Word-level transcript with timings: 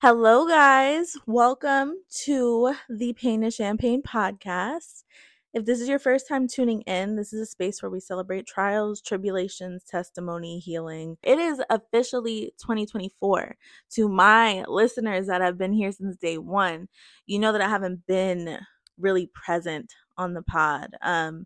Hello, 0.00 0.46
guys. 0.46 1.16
Welcome 1.26 1.94
to 2.22 2.72
the 2.88 3.14
Pain 3.14 3.42
and 3.42 3.52
Champagne 3.52 4.00
podcast. 4.00 5.02
If 5.52 5.64
this 5.64 5.80
is 5.80 5.88
your 5.88 5.98
first 5.98 6.28
time 6.28 6.46
tuning 6.46 6.82
in, 6.82 7.16
this 7.16 7.32
is 7.32 7.40
a 7.40 7.46
space 7.46 7.82
where 7.82 7.90
we 7.90 7.98
celebrate 7.98 8.46
trials, 8.46 9.02
tribulations, 9.02 9.82
testimony, 9.82 10.60
healing. 10.60 11.16
It 11.24 11.40
is 11.40 11.60
officially 11.68 12.54
2024. 12.60 13.56
To 13.94 14.08
my 14.08 14.62
listeners 14.68 15.26
that 15.26 15.40
have 15.40 15.58
been 15.58 15.72
here 15.72 15.90
since 15.90 16.16
day 16.16 16.38
one, 16.38 16.86
you 17.26 17.40
know 17.40 17.50
that 17.50 17.60
I 17.60 17.68
haven't 17.68 18.06
been 18.06 18.56
really 18.98 19.28
present 19.34 19.92
on 20.16 20.32
the 20.32 20.42
pod. 20.42 20.90
Um, 21.02 21.44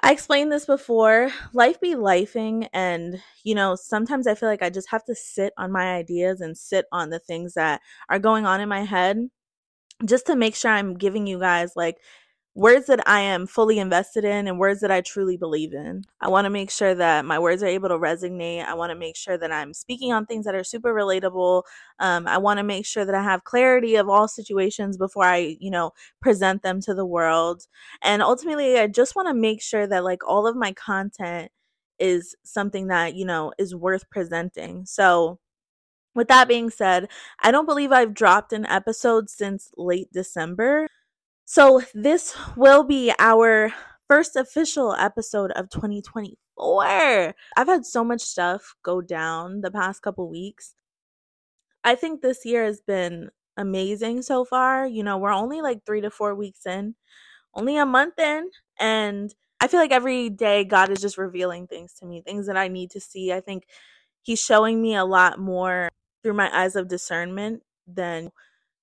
I 0.00 0.12
explained 0.12 0.52
this 0.52 0.66
before. 0.66 1.30
Life 1.52 1.80
be 1.80 1.94
lifing, 1.94 2.68
and 2.72 3.20
you 3.44 3.54
know, 3.54 3.74
sometimes 3.74 4.26
I 4.26 4.34
feel 4.34 4.48
like 4.48 4.62
I 4.62 4.70
just 4.70 4.90
have 4.90 5.04
to 5.06 5.14
sit 5.14 5.52
on 5.58 5.72
my 5.72 5.94
ideas 5.96 6.40
and 6.40 6.56
sit 6.56 6.86
on 6.92 7.10
the 7.10 7.18
things 7.18 7.54
that 7.54 7.80
are 8.08 8.18
going 8.18 8.46
on 8.46 8.60
in 8.60 8.68
my 8.68 8.84
head 8.84 9.28
just 10.04 10.26
to 10.26 10.36
make 10.36 10.56
sure 10.56 10.70
I'm 10.72 10.96
giving 10.96 11.26
you 11.26 11.40
guys 11.40 11.72
like 11.76 11.98
words 12.58 12.86
that 12.86 12.98
I 13.08 13.20
am 13.20 13.46
fully 13.46 13.78
invested 13.78 14.24
in 14.24 14.48
and 14.48 14.58
words 14.58 14.80
that 14.80 14.90
I 14.90 15.00
truly 15.00 15.36
believe 15.36 15.72
in. 15.72 16.02
I 16.20 16.28
want 16.28 16.44
to 16.46 16.50
make 16.50 16.72
sure 16.72 16.92
that 16.92 17.24
my 17.24 17.38
words 17.38 17.62
are 17.62 17.68
able 17.68 17.88
to 17.88 17.94
resonate. 17.94 18.64
I 18.64 18.74
want 18.74 18.90
to 18.90 18.98
make 18.98 19.14
sure 19.14 19.38
that 19.38 19.52
I'm 19.52 19.72
speaking 19.72 20.12
on 20.12 20.26
things 20.26 20.44
that 20.44 20.56
are 20.56 20.64
super 20.64 20.92
relatable. 20.92 21.62
Um, 22.00 22.26
I 22.26 22.36
want 22.38 22.58
to 22.58 22.64
make 22.64 22.84
sure 22.84 23.04
that 23.04 23.14
I 23.14 23.22
have 23.22 23.44
clarity 23.44 23.94
of 23.94 24.08
all 24.08 24.26
situations 24.26 24.96
before 24.96 25.22
I, 25.22 25.56
you 25.60 25.70
know, 25.70 25.92
present 26.20 26.62
them 26.62 26.80
to 26.80 26.94
the 26.94 27.06
world. 27.06 27.62
And 28.02 28.22
ultimately, 28.22 28.76
I 28.76 28.88
just 28.88 29.14
want 29.14 29.28
to 29.28 29.34
make 29.34 29.62
sure 29.62 29.86
that 29.86 30.02
like 30.02 30.26
all 30.26 30.48
of 30.48 30.56
my 30.56 30.72
content 30.72 31.52
is 32.00 32.34
something 32.42 32.88
that, 32.88 33.14
you 33.14 33.24
know, 33.24 33.52
is 33.56 33.72
worth 33.72 34.10
presenting. 34.10 34.84
So, 34.84 35.38
with 36.16 36.26
that 36.26 36.48
being 36.48 36.70
said, 36.70 37.08
I 37.40 37.52
don't 37.52 37.66
believe 37.66 37.92
I've 37.92 38.14
dropped 38.14 38.52
an 38.52 38.66
episode 38.66 39.30
since 39.30 39.70
late 39.76 40.12
December. 40.12 40.88
So, 41.50 41.80
this 41.94 42.36
will 42.58 42.84
be 42.84 43.10
our 43.18 43.72
first 44.06 44.36
official 44.36 44.92
episode 44.92 45.50
of 45.52 45.70
2024. 45.70 47.34
I've 47.56 47.66
had 47.66 47.86
so 47.86 48.04
much 48.04 48.20
stuff 48.20 48.74
go 48.82 49.00
down 49.00 49.62
the 49.62 49.70
past 49.70 50.02
couple 50.02 50.28
weeks. 50.28 50.74
I 51.82 51.94
think 51.94 52.20
this 52.20 52.44
year 52.44 52.66
has 52.66 52.82
been 52.82 53.30
amazing 53.56 54.20
so 54.20 54.44
far. 54.44 54.86
You 54.86 55.02
know, 55.02 55.16
we're 55.16 55.32
only 55.32 55.62
like 55.62 55.86
three 55.86 56.02
to 56.02 56.10
four 56.10 56.34
weeks 56.34 56.66
in, 56.66 56.96
only 57.54 57.78
a 57.78 57.86
month 57.86 58.18
in, 58.18 58.50
and 58.78 59.34
I 59.58 59.68
feel 59.68 59.80
like 59.80 59.90
every 59.90 60.28
day 60.28 60.64
God 60.64 60.90
is 60.90 61.00
just 61.00 61.16
revealing 61.16 61.66
things 61.66 61.94
to 61.94 62.04
me, 62.04 62.20
things 62.20 62.46
that 62.48 62.58
I 62.58 62.68
need 62.68 62.90
to 62.90 63.00
see. 63.00 63.32
I 63.32 63.40
think 63.40 63.64
He's 64.20 64.38
showing 64.42 64.82
me 64.82 64.96
a 64.96 65.06
lot 65.06 65.38
more 65.40 65.88
through 66.22 66.34
my 66.34 66.50
eyes 66.54 66.76
of 66.76 66.88
discernment 66.88 67.62
than 67.86 68.32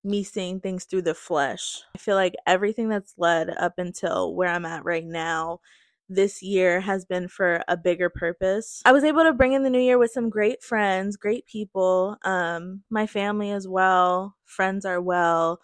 me 0.05 0.23
seeing 0.23 0.59
things 0.59 0.85
through 0.85 1.01
the 1.01 1.15
flesh. 1.15 1.81
I 1.95 1.97
feel 1.97 2.15
like 2.15 2.35
everything 2.47 2.89
that's 2.89 3.15
led 3.17 3.49
up 3.49 3.73
until 3.77 4.35
where 4.35 4.49
I'm 4.49 4.65
at 4.65 4.85
right 4.85 5.05
now 5.05 5.59
this 6.07 6.41
year 6.43 6.81
has 6.81 7.05
been 7.05 7.27
for 7.27 7.63
a 7.67 7.75
bigger 7.75 8.09
purpose. 8.09 8.81
I 8.85 8.91
was 8.91 9.03
able 9.03 9.23
to 9.23 9.33
bring 9.33 9.53
in 9.53 9.63
the 9.63 9.69
new 9.69 9.79
year 9.79 9.97
with 9.97 10.11
some 10.11 10.29
great 10.29 10.61
friends, 10.61 11.17
great 11.17 11.45
people, 11.45 12.17
um 12.23 12.83
my 12.89 13.07
family 13.07 13.51
as 13.51 13.67
well. 13.67 14.35
Friends 14.45 14.85
are 14.85 15.01
well. 15.01 15.59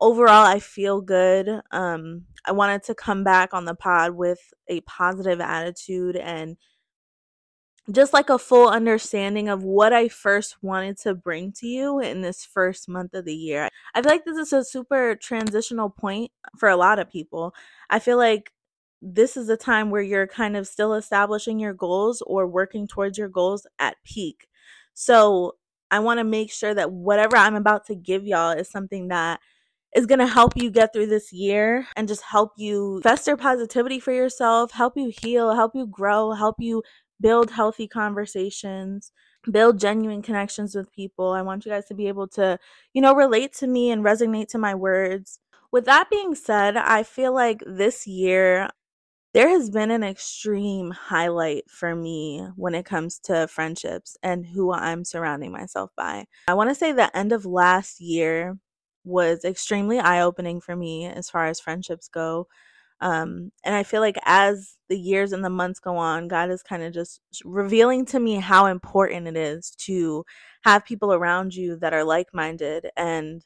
Overall, 0.00 0.46
I 0.46 0.58
feel 0.58 1.00
good. 1.00 1.48
Um 1.70 2.24
I 2.46 2.52
wanted 2.52 2.82
to 2.84 2.94
come 2.94 3.24
back 3.24 3.52
on 3.52 3.64
the 3.64 3.74
pod 3.74 4.12
with 4.12 4.40
a 4.68 4.80
positive 4.82 5.40
attitude 5.40 6.16
and 6.16 6.56
just 7.92 8.12
like 8.12 8.30
a 8.30 8.38
full 8.38 8.68
understanding 8.68 9.48
of 9.48 9.62
what 9.62 9.92
I 9.92 10.08
first 10.08 10.56
wanted 10.62 10.98
to 11.00 11.14
bring 11.14 11.52
to 11.52 11.66
you 11.66 12.00
in 12.00 12.22
this 12.22 12.44
first 12.44 12.88
month 12.88 13.14
of 13.14 13.24
the 13.26 13.34
year. 13.34 13.68
I 13.94 14.02
feel 14.02 14.12
like 14.12 14.24
this 14.24 14.38
is 14.38 14.52
a 14.52 14.64
super 14.64 15.16
transitional 15.16 15.90
point 15.90 16.30
for 16.56 16.68
a 16.68 16.76
lot 16.76 16.98
of 16.98 17.10
people. 17.10 17.54
I 17.90 17.98
feel 17.98 18.16
like 18.16 18.52
this 19.02 19.36
is 19.36 19.50
a 19.50 19.56
time 19.56 19.90
where 19.90 20.02
you're 20.02 20.26
kind 20.26 20.56
of 20.56 20.66
still 20.66 20.94
establishing 20.94 21.58
your 21.58 21.74
goals 21.74 22.22
or 22.26 22.46
working 22.46 22.86
towards 22.86 23.18
your 23.18 23.28
goals 23.28 23.66
at 23.78 23.96
peak. 24.04 24.48
So, 24.94 25.56
I 25.90 26.00
want 26.00 26.18
to 26.18 26.24
make 26.24 26.50
sure 26.50 26.74
that 26.74 26.90
whatever 26.90 27.36
I'm 27.36 27.54
about 27.54 27.86
to 27.86 27.94
give 27.94 28.26
y'all 28.26 28.50
is 28.50 28.68
something 28.68 29.08
that 29.08 29.38
is 29.94 30.06
going 30.06 30.18
to 30.18 30.26
help 30.26 30.56
you 30.56 30.70
get 30.70 30.92
through 30.92 31.06
this 31.06 31.32
year 31.32 31.86
and 31.94 32.08
just 32.08 32.22
help 32.22 32.52
you 32.56 33.00
fester 33.02 33.36
positivity 33.36 34.00
for 34.00 34.12
yourself, 34.12 34.72
help 34.72 34.96
you 34.96 35.12
heal, 35.22 35.54
help 35.54 35.72
you 35.74 35.86
grow, 35.86 36.32
help 36.32 36.56
you 36.58 36.82
build 37.20 37.50
healthy 37.50 37.88
conversations, 37.88 39.12
build 39.50 39.78
genuine 39.78 40.22
connections 40.22 40.74
with 40.74 40.92
people. 40.92 41.30
I 41.30 41.42
want 41.42 41.64
you 41.64 41.72
guys 41.72 41.86
to 41.86 41.94
be 41.94 42.08
able 42.08 42.28
to, 42.28 42.58
you 42.92 43.02
know, 43.02 43.14
relate 43.14 43.52
to 43.54 43.66
me 43.66 43.90
and 43.90 44.04
resonate 44.04 44.48
to 44.48 44.58
my 44.58 44.74
words. 44.74 45.38
With 45.72 45.86
that 45.86 46.10
being 46.10 46.34
said, 46.34 46.76
I 46.76 47.02
feel 47.02 47.34
like 47.34 47.62
this 47.66 48.06
year 48.06 48.68
there 49.34 49.48
has 49.48 49.68
been 49.68 49.90
an 49.90 50.04
extreme 50.04 50.92
highlight 50.92 51.68
for 51.68 51.96
me 51.96 52.46
when 52.54 52.74
it 52.74 52.84
comes 52.84 53.18
to 53.24 53.48
friendships 53.48 54.16
and 54.22 54.46
who 54.46 54.72
I'm 54.72 55.04
surrounding 55.04 55.50
myself 55.50 55.90
by. 55.96 56.26
I 56.46 56.54
want 56.54 56.70
to 56.70 56.74
say 56.74 56.92
the 56.92 57.14
end 57.16 57.32
of 57.32 57.44
last 57.44 58.00
year 58.00 58.56
was 59.04 59.44
extremely 59.44 59.98
eye 59.98 60.22
opening 60.22 60.60
for 60.60 60.76
me 60.76 61.06
as 61.06 61.28
far 61.28 61.46
as 61.46 61.58
friendships 61.58 62.08
go. 62.08 62.46
Um, 63.00 63.50
and 63.64 63.74
I 63.74 63.82
feel 63.82 64.00
like 64.00 64.16
as 64.24 64.73
the 64.94 65.00
years 65.00 65.32
and 65.32 65.44
the 65.44 65.50
months 65.50 65.80
go 65.80 65.96
on, 65.96 66.28
God 66.28 66.50
is 66.50 66.62
kind 66.62 66.84
of 66.84 66.92
just 66.92 67.20
revealing 67.44 68.06
to 68.06 68.20
me 68.20 68.36
how 68.36 68.66
important 68.66 69.26
it 69.26 69.36
is 69.36 69.72
to 69.78 70.24
have 70.62 70.84
people 70.84 71.12
around 71.12 71.52
you 71.52 71.76
that 71.80 71.92
are 71.92 72.04
like 72.04 72.28
minded 72.32 72.86
and 72.96 73.44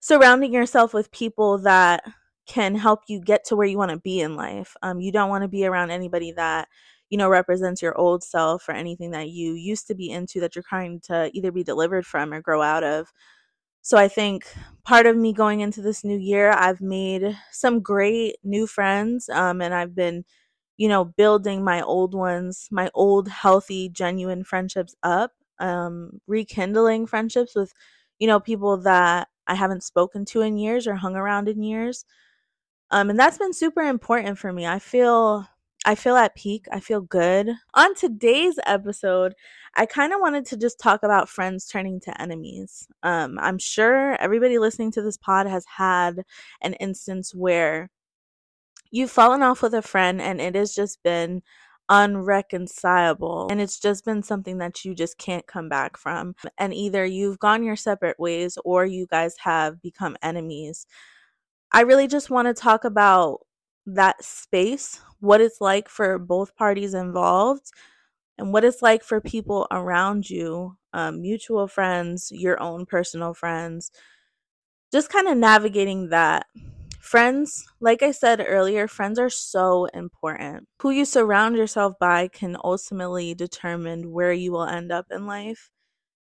surrounding 0.00 0.52
yourself 0.52 0.92
with 0.92 1.12
people 1.12 1.58
that 1.58 2.02
can 2.48 2.74
help 2.74 3.02
you 3.06 3.20
get 3.20 3.44
to 3.44 3.54
where 3.54 3.68
you 3.68 3.78
want 3.78 3.92
to 3.92 3.98
be 3.98 4.20
in 4.20 4.34
life. 4.34 4.74
Um, 4.82 5.00
you 5.00 5.12
don't 5.12 5.30
want 5.30 5.42
to 5.42 5.48
be 5.48 5.64
around 5.64 5.92
anybody 5.92 6.32
that 6.32 6.66
you 7.08 7.18
know 7.18 7.28
represents 7.28 7.80
your 7.82 7.96
old 7.96 8.24
self 8.24 8.68
or 8.68 8.72
anything 8.72 9.12
that 9.12 9.28
you 9.28 9.52
used 9.52 9.86
to 9.86 9.94
be 9.94 10.10
into 10.10 10.40
that 10.40 10.56
you're 10.56 10.64
trying 10.68 10.98
to 11.02 11.30
either 11.34 11.52
be 11.52 11.62
delivered 11.62 12.04
from 12.04 12.32
or 12.32 12.40
grow 12.40 12.62
out 12.62 12.82
of. 12.82 13.12
So 13.82 13.96
I 13.96 14.08
think 14.08 14.44
part 14.84 15.06
of 15.06 15.16
me 15.16 15.32
going 15.32 15.60
into 15.60 15.80
this 15.82 16.04
new 16.04 16.18
year, 16.18 16.50
I've 16.50 16.80
made 16.80 17.36
some 17.50 17.80
great 17.80 18.36
new 18.44 18.66
friends, 18.66 19.28
um, 19.30 19.62
and 19.62 19.72
I've 19.74 19.94
been, 19.94 20.24
you 20.80 20.88
know, 20.88 21.04
building 21.04 21.62
my 21.62 21.82
old 21.82 22.14
ones, 22.14 22.66
my 22.70 22.90
old 22.94 23.28
healthy, 23.28 23.90
genuine 23.90 24.42
friendships 24.42 24.96
up, 25.02 25.32
um, 25.58 26.22
rekindling 26.26 27.06
friendships 27.06 27.54
with, 27.54 27.74
you 28.18 28.26
know, 28.26 28.40
people 28.40 28.78
that 28.78 29.28
I 29.46 29.56
haven't 29.56 29.84
spoken 29.84 30.24
to 30.26 30.40
in 30.40 30.56
years 30.56 30.86
or 30.86 30.94
hung 30.94 31.16
around 31.16 31.50
in 31.50 31.62
years. 31.62 32.06
Um, 32.90 33.10
and 33.10 33.18
that's 33.18 33.36
been 33.36 33.52
super 33.52 33.82
important 33.82 34.38
for 34.38 34.54
me. 34.54 34.66
I 34.66 34.78
feel 34.78 35.46
I 35.84 35.94
feel 35.96 36.16
at 36.16 36.34
peak. 36.34 36.64
I 36.72 36.80
feel 36.80 37.02
good. 37.02 37.50
On 37.74 37.94
today's 37.94 38.58
episode, 38.64 39.34
I 39.76 39.84
kind 39.84 40.14
of 40.14 40.20
wanted 40.20 40.46
to 40.46 40.56
just 40.56 40.80
talk 40.80 41.02
about 41.02 41.28
friends 41.28 41.66
turning 41.66 42.00
to 42.00 42.22
enemies. 42.22 42.88
Um, 43.02 43.38
I'm 43.38 43.58
sure 43.58 44.14
everybody 44.14 44.58
listening 44.58 44.92
to 44.92 45.02
this 45.02 45.18
pod 45.18 45.46
has 45.46 45.66
had 45.76 46.22
an 46.62 46.72
instance 46.74 47.34
where 47.34 47.90
you've 48.90 49.10
fallen 49.10 49.42
off 49.42 49.62
with 49.62 49.74
a 49.74 49.82
friend 49.82 50.20
and 50.20 50.40
it 50.40 50.54
has 50.54 50.74
just 50.74 51.02
been 51.02 51.42
unreconcilable 51.88 53.48
and 53.50 53.60
it's 53.60 53.80
just 53.80 54.04
been 54.04 54.22
something 54.22 54.58
that 54.58 54.84
you 54.84 54.94
just 54.94 55.18
can't 55.18 55.46
come 55.48 55.68
back 55.68 55.96
from 55.96 56.34
and 56.56 56.72
either 56.72 57.04
you've 57.04 57.38
gone 57.40 57.64
your 57.64 57.74
separate 57.74 58.18
ways 58.18 58.56
or 58.64 58.84
you 58.84 59.06
guys 59.10 59.34
have 59.38 59.82
become 59.82 60.16
enemies 60.22 60.86
i 61.72 61.80
really 61.80 62.06
just 62.06 62.30
want 62.30 62.46
to 62.46 62.54
talk 62.54 62.84
about 62.84 63.40
that 63.86 64.22
space 64.22 65.00
what 65.18 65.40
it's 65.40 65.60
like 65.60 65.88
for 65.88 66.16
both 66.16 66.54
parties 66.54 66.94
involved 66.94 67.72
and 68.40 68.52
what 68.52 68.64
it's 68.64 68.80
like 68.82 69.04
for 69.04 69.20
people 69.20 69.66
around 69.70 70.28
you, 70.28 70.76
um, 70.94 71.20
mutual 71.20 71.68
friends, 71.68 72.32
your 72.32 72.60
own 72.60 72.86
personal 72.86 73.34
friends, 73.34 73.92
just 74.90 75.10
kind 75.10 75.28
of 75.28 75.36
navigating 75.36 76.08
that. 76.08 76.46
Friends, 77.10 77.64
like 77.80 78.02
I 78.02 78.12
said 78.12 78.44
earlier, 78.46 78.86
friends 78.86 79.18
are 79.18 79.30
so 79.30 79.86
important. 79.86 80.68
Who 80.80 80.90
you 80.90 81.04
surround 81.04 81.56
yourself 81.56 81.94
by 81.98 82.28
can 82.28 82.56
ultimately 82.62 83.34
determine 83.34 84.12
where 84.12 84.32
you 84.32 84.52
will 84.52 84.64
end 84.64 84.92
up 84.92 85.06
in 85.10 85.26
life. 85.26 85.70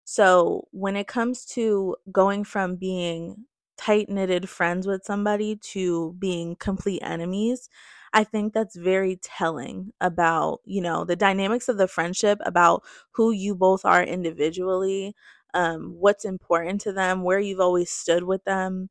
So, 0.06 0.68
when 0.72 0.96
it 0.98 1.08
comes 1.08 1.46
to 1.58 1.96
going 2.12 2.44
from 2.46 2.78
being 2.78 3.46
tight 3.78 4.10
knitted 4.10 4.50
friends 4.50 4.88
with 4.88 5.06
somebody 5.06 5.58
to 5.74 6.16
being 6.20 6.56
complete 6.58 7.02
enemies, 7.04 7.70
I 8.14 8.24
think 8.24 8.54
that's 8.54 8.76
very 8.76 9.18
telling 9.24 9.94
about, 10.02 10.62
you 10.66 10.82
know, 10.82 11.06
the 11.06 11.16
dynamics 11.18 11.70
of 11.70 11.78
the 11.78 11.88
friendship, 11.88 12.40
about 12.46 12.84
who 13.14 13.32
you 13.32 13.56
both 13.56 13.86
are 13.86 14.04
individually, 14.04 15.16
um, 15.54 15.96
what's 16.00 16.26
important 16.26 16.82
to 16.82 16.94
them, 16.94 17.24
where 17.24 17.40
you've 17.40 17.60
always 17.62 17.92
stood 17.92 18.24
with 18.24 18.44
them. 18.46 18.90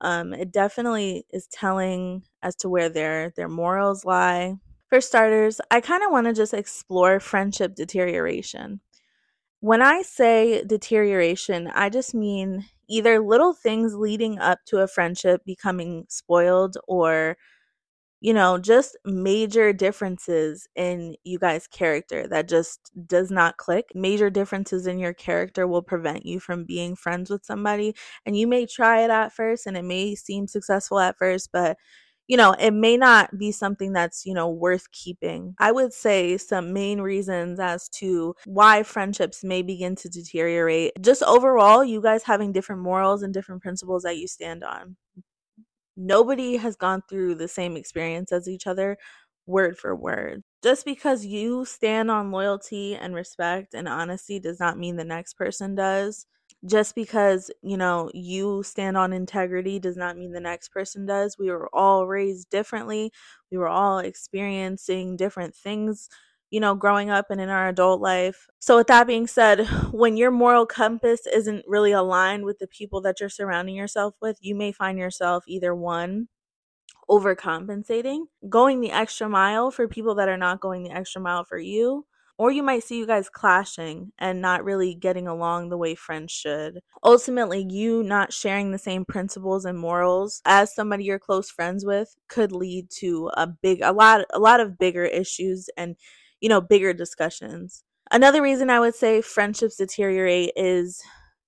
Um, 0.00 0.32
it 0.32 0.52
definitely 0.52 1.26
is 1.32 1.46
telling 1.48 2.22
as 2.42 2.54
to 2.56 2.68
where 2.68 2.88
their 2.88 3.30
their 3.36 3.48
morals 3.48 4.04
lie. 4.04 4.56
For 4.88 5.00
starters, 5.00 5.60
I 5.70 5.80
kind 5.80 6.02
of 6.04 6.10
want 6.10 6.26
to 6.28 6.32
just 6.32 6.54
explore 6.54 7.20
friendship 7.20 7.74
deterioration. 7.74 8.80
When 9.60 9.82
I 9.82 10.02
say 10.02 10.64
deterioration, 10.64 11.68
I 11.68 11.88
just 11.90 12.14
mean 12.14 12.66
either 12.88 13.20
little 13.20 13.52
things 13.54 13.94
leading 13.94 14.38
up 14.38 14.60
to 14.66 14.78
a 14.78 14.88
friendship 14.88 15.42
becoming 15.44 16.06
spoiled 16.08 16.76
or 16.88 17.36
you 18.20 18.34
know, 18.34 18.58
just 18.58 18.96
major 19.04 19.72
differences 19.72 20.66
in 20.74 21.14
you 21.24 21.38
guys' 21.38 21.68
character 21.68 22.26
that 22.28 22.48
just 22.48 22.90
does 23.06 23.30
not 23.30 23.56
click. 23.58 23.86
Major 23.94 24.28
differences 24.28 24.86
in 24.86 24.98
your 24.98 25.14
character 25.14 25.66
will 25.68 25.82
prevent 25.82 26.26
you 26.26 26.40
from 26.40 26.64
being 26.64 26.96
friends 26.96 27.30
with 27.30 27.44
somebody. 27.44 27.94
And 28.26 28.36
you 28.36 28.46
may 28.48 28.66
try 28.66 29.02
it 29.04 29.10
at 29.10 29.32
first 29.32 29.66
and 29.66 29.76
it 29.76 29.84
may 29.84 30.14
seem 30.16 30.48
successful 30.48 30.98
at 30.98 31.16
first, 31.16 31.50
but 31.52 31.76
you 32.26 32.36
know, 32.36 32.52
it 32.58 32.72
may 32.72 32.96
not 32.98 33.38
be 33.38 33.50
something 33.50 33.94
that's, 33.94 34.26
you 34.26 34.34
know, 34.34 34.50
worth 34.50 34.90
keeping. 34.92 35.54
I 35.58 35.72
would 35.72 35.94
say 35.94 36.36
some 36.36 36.74
main 36.74 37.00
reasons 37.00 37.58
as 37.58 37.88
to 37.90 38.34
why 38.44 38.82
friendships 38.82 39.42
may 39.42 39.62
begin 39.62 39.96
to 39.96 40.10
deteriorate. 40.10 40.92
Just 41.00 41.22
overall, 41.22 41.82
you 41.82 42.02
guys 42.02 42.22
having 42.24 42.52
different 42.52 42.82
morals 42.82 43.22
and 43.22 43.32
different 43.32 43.62
principles 43.62 44.02
that 44.02 44.18
you 44.18 44.28
stand 44.28 44.62
on 44.62 44.96
nobody 45.98 46.56
has 46.56 46.76
gone 46.76 47.02
through 47.08 47.36
the 47.36 47.48
same 47.48 47.76
experience 47.76 48.32
as 48.32 48.48
each 48.48 48.66
other 48.66 48.98
word 49.46 49.78
for 49.78 49.94
word. 49.96 50.42
Just 50.62 50.84
because 50.84 51.24
you 51.24 51.64
stand 51.64 52.10
on 52.10 52.30
loyalty 52.32 52.94
and 52.96 53.14
respect 53.14 53.74
and 53.74 53.88
honesty 53.88 54.38
does 54.40 54.60
not 54.60 54.78
mean 54.78 54.96
the 54.96 55.04
next 55.04 55.34
person 55.34 55.74
does. 55.74 56.26
Just 56.66 56.94
because, 56.94 57.50
you 57.62 57.76
know, 57.76 58.10
you 58.14 58.62
stand 58.64 58.96
on 58.96 59.12
integrity 59.12 59.78
does 59.78 59.96
not 59.96 60.16
mean 60.16 60.32
the 60.32 60.40
next 60.40 60.70
person 60.70 61.06
does. 61.06 61.36
We 61.38 61.50
were 61.50 61.70
all 61.72 62.06
raised 62.06 62.50
differently. 62.50 63.12
We 63.52 63.58
were 63.58 63.68
all 63.68 64.00
experiencing 64.00 65.16
different 65.16 65.54
things 65.54 66.08
you 66.50 66.60
know, 66.60 66.74
growing 66.74 67.10
up 67.10 67.26
and 67.30 67.40
in 67.40 67.48
our 67.48 67.68
adult 67.68 68.00
life. 68.00 68.46
So, 68.58 68.76
with 68.76 68.86
that 68.88 69.06
being 69.06 69.26
said, 69.26 69.66
when 69.92 70.16
your 70.16 70.30
moral 70.30 70.66
compass 70.66 71.26
isn't 71.26 71.64
really 71.66 71.92
aligned 71.92 72.44
with 72.44 72.58
the 72.58 72.66
people 72.66 73.00
that 73.02 73.20
you're 73.20 73.28
surrounding 73.28 73.74
yourself 73.74 74.14
with, 74.20 74.38
you 74.40 74.54
may 74.54 74.72
find 74.72 74.98
yourself 74.98 75.44
either 75.46 75.74
one, 75.74 76.28
overcompensating, 77.10 78.24
going 78.48 78.80
the 78.80 78.90
extra 78.92 79.28
mile 79.28 79.70
for 79.70 79.88
people 79.88 80.14
that 80.16 80.28
are 80.28 80.36
not 80.36 80.60
going 80.60 80.84
the 80.84 80.90
extra 80.90 81.20
mile 81.20 81.44
for 81.44 81.58
you, 81.58 82.06
or 82.38 82.52
you 82.52 82.62
might 82.62 82.84
see 82.84 82.98
you 82.98 83.06
guys 83.06 83.28
clashing 83.28 84.12
and 84.18 84.40
not 84.40 84.64
really 84.64 84.94
getting 84.94 85.26
along 85.26 85.68
the 85.68 85.76
way 85.76 85.94
friends 85.94 86.32
should. 86.32 86.80
Ultimately, 87.02 87.66
you 87.68 88.02
not 88.04 88.32
sharing 88.32 88.70
the 88.70 88.78
same 88.78 89.04
principles 89.04 89.64
and 89.64 89.78
morals 89.78 90.40
as 90.44 90.74
somebody 90.74 91.04
you're 91.04 91.18
close 91.18 91.50
friends 91.50 91.84
with 91.84 92.14
could 92.28 92.52
lead 92.52 92.90
to 92.90 93.30
a 93.34 93.46
big 93.46 93.80
a 93.82 93.92
lot 93.92 94.24
a 94.32 94.38
lot 94.38 94.60
of 94.60 94.78
bigger 94.78 95.04
issues 95.04 95.68
and 95.76 95.96
you 96.40 96.48
know, 96.48 96.60
bigger 96.60 96.92
discussions. 96.92 97.84
Another 98.10 98.42
reason 98.42 98.70
I 98.70 98.80
would 98.80 98.94
say 98.94 99.20
friendships 99.20 99.76
deteriorate 99.76 100.52
is, 100.56 101.02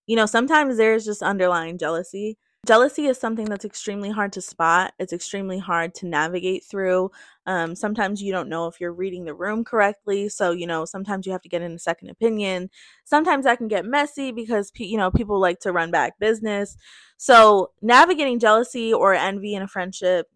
you 0.07 0.17
know, 0.17 0.27
sometimes 0.27 0.77
there's 0.77 1.05
just 1.05 1.23
underlying 1.23 1.79
jealousy. 1.79 2.37
Jealousy 2.67 3.07
is 3.07 3.19
something 3.19 3.47
that's 3.47 3.65
extremely 3.65 4.11
hard 4.11 4.33
to 4.35 4.43
spot. 4.43 4.93
It's 4.99 5.15
extremely 5.15 5.59
hard 5.59 5.95
to 5.95 6.07
navigate 6.07 6.63
through. 6.63 7.11
Um, 7.47 7.75
sometimes 7.75 8.23
you 8.23 8.33
don't 8.33 8.51
know 8.51 8.67
if 8.67 8.79
you're 8.79 8.93
reading 8.93 9.25
the 9.25 9.33
room 9.33 9.65
correctly. 9.65 10.29
So, 10.29 10.51
you 10.51 10.67
know, 10.67 10.85
sometimes 10.85 11.25
you 11.25 11.33
have 11.33 11.41
to 11.43 11.49
get 11.49 11.63
in 11.63 11.73
a 11.73 11.79
second 11.79 12.11
opinion. 12.11 12.69
Sometimes 13.05 13.45
that 13.45 13.57
can 13.57 13.69
get 13.69 13.87
messy 13.87 14.31
because, 14.31 14.71
you 14.77 14.99
know, 14.99 15.11
people 15.11 15.41
like 15.41 15.61
to 15.61 15.73
run 15.73 15.91
back 15.91 16.19
business. 16.19 16.77
So, 17.17 17.71
navigating 17.81 18.39
jealousy 18.39 18.93
or 18.93 19.15
envy 19.15 19.55
in 19.55 19.63
a 19.63 19.69
friendship 19.69 20.27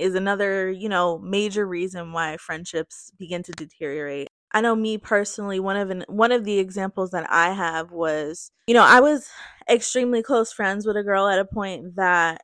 is 0.00 0.14
another, 0.14 0.70
you 0.70 0.88
know, 0.88 1.18
major 1.18 1.66
reason 1.66 2.12
why 2.12 2.36
friendships 2.38 3.12
begin 3.18 3.42
to 3.44 3.52
deteriorate. 3.52 4.28
I 4.52 4.60
know 4.60 4.74
me 4.74 4.98
personally, 4.98 5.60
one 5.60 5.76
of 5.76 5.90
an, 5.90 6.04
one 6.08 6.32
of 6.32 6.44
the 6.44 6.58
examples 6.58 7.10
that 7.12 7.30
I 7.30 7.52
have 7.52 7.92
was, 7.92 8.50
you 8.66 8.74
know, 8.74 8.82
I 8.84 9.00
was 9.00 9.28
extremely 9.68 10.22
close 10.22 10.52
friends 10.52 10.86
with 10.86 10.96
a 10.96 11.04
girl 11.04 11.28
at 11.28 11.38
a 11.38 11.44
point 11.44 11.96
that 11.96 12.42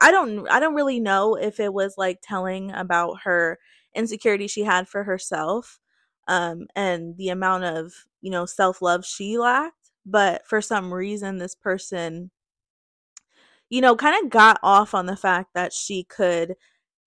I 0.00 0.10
don't 0.12 0.48
I 0.50 0.60
don't 0.60 0.74
really 0.74 1.00
know 1.00 1.34
if 1.36 1.60
it 1.60 1.72
was 1.72 1.96
like 1.98 2.20
telling 2.22 2.70
about 2.72 3.20
her 3.24 3.58
insecurity 3.94 4.46
she 4.48 4.62
had 4.64 4.88
for 4.88 5.04
herself 5.04 5.80
um 6.28 6.66
and 6.76 7.16
the 7.16 7.30
amount 7.30 7.64
of, 7.64 7.92
you 8.20 8.30
know, 8.30 8.46
self-love 8.46 9.04
she 9.06 9.38
lacked, 9.38 9.90
but 10.06 10.46
for 10.46 10.60
some 10.62 10.92
reason 10.94 11.38
this 11.38 11.54
person 11.54 12.30
you 13.70 13.80
know, 13.80 13.96
kind 13.96 14.24
of 14.24 14.30
got 14.30 14.58
off 14.62 14.94
on 14.94 15.06
the 15.06 15.16
fact 15.16 15.50
that 15.54 15.72
she 15.72 16.04
could 16.04 16.54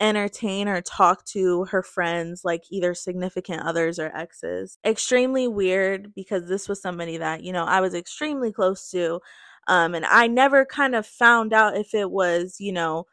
entertain 0.01 0.67
or 0.67 0.81
talk 0.81 1.23
to 1.25 1.65
her 1.65 1.83
friends, 1.83 2.43
like 2.43 2.63
either 2.71 2.93
significant 2.93 3.61
others 3.61 3.99
or 3.99 4.15
exes. 4.15 4.77
Extremely 4.83 5.47
weird 5.47 6.13
because 6.15 6.47
this 6.47 6.67
was 6.67 6.81
somebody 6.81 7.17
that, 7.17 7.43
you 7.43 7.53
know, 7.53 7.65
I 7.65 7.79
was 7.79 7.93
extremely 7.93 8.51
close 8.51 8.89
to. 8.89 9.21
Um, 9.67 9.93
and 9.93 10.05
I 10.05 10.27
never 10.27 10.65
kind 10.65 10.95
of 10.95 11.05
found 11.05 11.53
out 11.53 11.77
if 11.77 11.93
it 11.93 12.09
was, 12.09 12.57
you 12.59 12.73
know, 12.73 13.05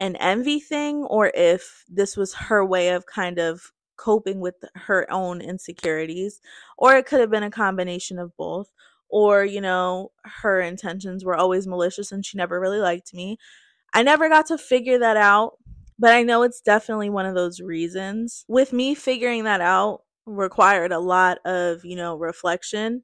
an 0.00 0.16
envy 0.16 0.58
thing 0.58 1.04
or 1.04 1.30
if 1.32 1.84
this 1.88 2.16
was 2.16 2.34
her 2.34 2.66
way 2.66 2.88
of 2.88 3.06
kind 3.06 3.38
of 3.38 3.70
coping 3.96 4.40
with 4.40 4.56
her 4.74 5.06
own 5.12 5.40
insecurities, 5.40 6.40
or 6.76 6.96
it 6.96 7.06
could 7.06 7.20
have 7.20 7.30
been 7.30 7.44
a 7.44 7.50
combination 7.50 8.18
of 8.18 8.36
both. 8.36 8.68
Or, 9.08 9.44
you 9.44 9.60
know, 9.60 10.10
her 10.24 10.60
intentions 10.60 11.24
were 11.24 11.36
always 11.36 11.66
malicious 11.66 12.10
and 12.10 12.26
she 12.26 12.36
never 12.36 12.58
really 12.58 12.80
liked 12.80 13.14
me. 13.14 13.38
I 13.94 14.02
never 14.02 14.28
got 14.28 14.46
to 14.46 14.58
figure 14.58 14.98
that 14.98 15.18
out 15.18 15.58
but 15.98 16.12
I 16.12 16.22
know 16.22 16.42
it's 16.42 16.60
definitely 16.60 17.10
one 17.10 17.26
of 17.26 17.34
those 17.34 17.60
reasons. 17.60 18.44
With 18.48 18.72
me 18.72 18.94
figuring 18.94 19.44
that 19.44 19.60
out 19.60 20.02
required 20.26 20.92
a 20.92 20.98
lot 20.98 21.38
of, 21.44 21.84
you 21.84 21.96
know, 21.96 22.16
reflection. 22.16 23.02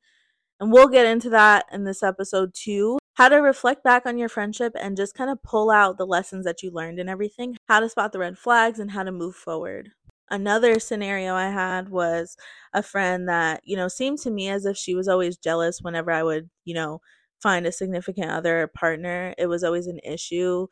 And 0.60 0.72
we'll 0.72 0.88
get 0.88 1.06
into 1.06 1.30
that 1.30 1.66
in 1.72 1.84
this 1.84 2.02
episode 2.02 2.52
too. 2.54 2.98
How 3.14 3.28
to 3.28 3.36
reflect 3.36 3.82
back 3.82 4.06
on 4.06 4.18
your 4.18 4.28
friendship 4.28 4.72
and 4.78 4.96
just 4.96 5.14
kind 5.14 5.30
of 5.30 5.42
pull 5.42 5.70
out 5.70 5.98
the 5.98 6.06
lessons 6.06 6.44
that 6.44 6.62
you 6.62 6.70
learned 6.70 6.98
and 7.00 7.10
everything, 7.10 7.56
how 7.68 7.80
to 7.80 7.88
spot 7.88 8.12
the 8.12 8.18
red 8.20 8.38
flags, 8.38 8.78
and 8.78 8.90
how 8.92 9.02
to 9.02 9.12
move 9.12 9.34
forward. 9.34 9.90
Another 10.30 10.78
scenario 10.78 11.34
I 11.34 11.50
had 11.50 11.88
was 11.88 12.36
a 12.72 12.82
friend 12.82 13.28
that, 13.28 13.62
you 13.64 13.76
know, 13.76 13.88
seemed 13.88 14.18
to 14.20 14.30
me 14.30 14.48
as 14.50 14.66
if 14.66 14.76
she 14.76 14.94
was 14.94 15.08
always 15.08 15.36
jealous 15.36 15.80
whenever 15.80 16.12
I 16.12 16.22
would, 16.22 16.50
you 16.64 16.74
know, 16.74 17.00
find 17.42 17.66
a 17.66 17.72
significant 17.72 18.30
other 18.30 18.70
partner. 18.74 19.34
It 19.38 19.46
was 19.46 19.64
always 19.64 19.86
an 19.86 20.00
issue. 20.04 20.66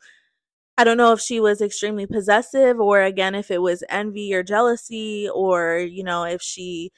I 0.77 0.83
don't 0.83 0.97
know 0.97 1.11
if 1.13 1.19
she 1.19 1.39
was 1.39 1.61
extremely 1.61 2.05
possessive 2.05 2.79
or 2.79 3.01
again 3.01 3.33
if 3.35 3.49
it 3.49 3.61
was 3.61 3.83
envy 3.89 4.33
or 4.33 4.43
jealousy 4.43 5.27
or 5.33 5.79
you 5.79 6.03
know 6.03 6.23
if 6.23 6.41
she 6.41 6.91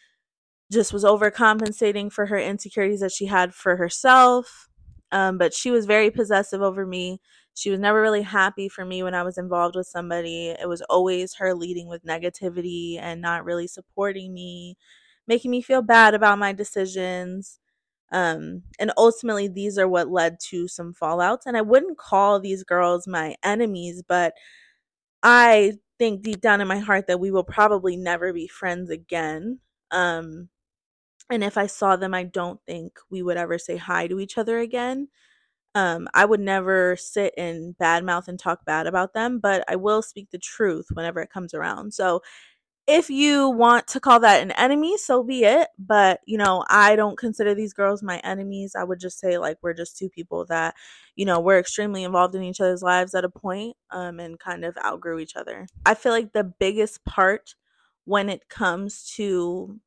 just 0.72 0.94
was 0.94 1.04
overcompensating 1.04 2.12
for 2.12 2.28
her 2.28 2.38
insecurities 2.40 3.02
that 3.02 3.12
she 3.12 3.26
had 3.28 3.54
for 3.56 3.78
herself. 3.78 4.70
Um, 5.12 5.38
but 5.38 5.54
she 5.54 5.72
was 5.72 5.86
very 5.88 6.12
possessive 6.12 6.62
over 6.62 6.86
me. 6.86 7.20
She 7.56 7.72
was 7.72 7.80
never 7.80 8.02
really 8.02 8.22
happy 8.24 8.70
for 8.70 8.86
me 8.86 9.04
when 9.04 9.16
i 9.16 9.24
was 9.24 9.38
involved 9.38 9.76
with 9.76 9.88
somebody. 9.88 10.50
It 10.50 10.68
was 10.70 10.82
always 10.84 11.36
her 11.36 11.54
leading 11.56 11.88
with 11.90 12.06
negativity 12.06 13.00
and 13.00 13.22
not 13.22 13.46
really 13.46 13.68
supporting 13.68 14.34
me 14.34 14.78
making 15.28 15.52
me 15.52 15.62
feel 15.62 15.82
bad 15.82 16.14
about 16.16 16.40
my 16.40 16.54
decisions 16.54 17.60
um, 18.12 18.64
and 18.80 18.92
ultimately, 18.98 19.48
these 19.48 19.78
are 19.78 19.88
what 19.88 20.10
led 20.10 20.40
to 20.50 20.68
some 20.68 20.94
fallouts. 20.94 21.42
And 21.46 21.56
I 21.56 21.62
wouldn't 21.62 21.98
call 21.98 22.40
these 22.40 22.64
girls 22.64 23.08
my 23.08 23.36
enemies, 23.44 24.04
but 24.08 24.34
I 25.24 25.74
think 26.00 26.24
deep 26.24 26.42
down 26.42 26.62
in 26.62 26.68
my 26.68 26.80
heart 26.80 27.08
that 27.08 27.20
we 27.20 27.32
will 27.32 27.44
probably 27.44 27.98
never 27.98 28.34
be 28.34 28.48
friends 28.48 28.90
again. 28.90 29.60
Um, 29.92 30.50
and 31.30 31.44
if 31.44 31.58
I 31.58 31.68
saw 31.68 31.96
them, 31.96 32.14
I 32.14 32.24
don't 32.24 32.60
think 32.66 33.00
we 33.12 33.22
would 33.22 33.38
ever 33.38 33.58
say 33.60 33.78
hi 33.78 34.08
to 34.08 34.20
each 34.20 34.38
other 34.38 34.60
again. 34.60 35.10
Um, 35.76 36.08
I 36.14 36.26
would 36.26 36.40
never 36.40 36.96
sit 36.96 37.34
in 37.38 37.76
bad 37.80 38.04
mouth 38.04 38.28
and 38.28 38.40
talk 38.40 38.66
bad 38.66 38.88
about 38.88 39.14
them, 39.14 39.40
but 39.40 39.64
I 39.68 39.76
will 39.76 40.02
speak 40.02 40.30
the 40.32 40.40
truth 40.40 40.88
whenever 40.94 41.22
it 41.22 41.32
comes 41.32 41.54
around. 41.54 41.94
So 41.94 42.22
if 42.90 43.10
you 43.12 43.50
want 43.52 43.88
to 43.90 44.00
call 44.00 44.20
that 44.22 44.42
an 44.42 44.52
enemy, 44.52 44.98
so 44.98 45.24
be 45.24 45.44
it. 45.44 45.70
But, 45.78 46.22
you 46.26 46.38
know, 46.40 46.66
I 46.70 46.96
don't 46.96 47.18
consider 47.18 47.54
these 47.54 47.74
girls 47.74 48.02
my 48.04 48.18
enemies. 48.20 48.76
I 48.76 48.84
would 48.84 49.00
just 49.00 49.20
say, 49.20 49.38
like, 49.38 49.58
we're 49.62 49.76
just 49.76 49.98
two 49.98 50.10
people 50.10 50.46
that, 50.48 50.76
you 51.16 51.26
know, 51.26 51.40
we're 51.40 51.60
extremely 51.60 52.04
involved 52.04 52.36
in 52.36 52.44
each 52.44 52.60
other's 52.60 52.82
lives 52.84 53.14
at 53.14 53.24
a 53.26 53.30
point, 53.30 53.78
um, 53.92 54.20
and 54.20 54.40
kind 54.40 54.66
of 54.66 54.76
outgrew 54.84 55.20
each 55.20 55.36
other. 55.36 55.68
I 55.86 55.94
feel 55.94 56.12
like 56.12 56.34
the 56.34 56.44
biggest 56.44 57.06
part 57.06 57.56
when 58.06 58.28
it 58.28 58.50
comes 58.50 59.06
to 59.18 59.80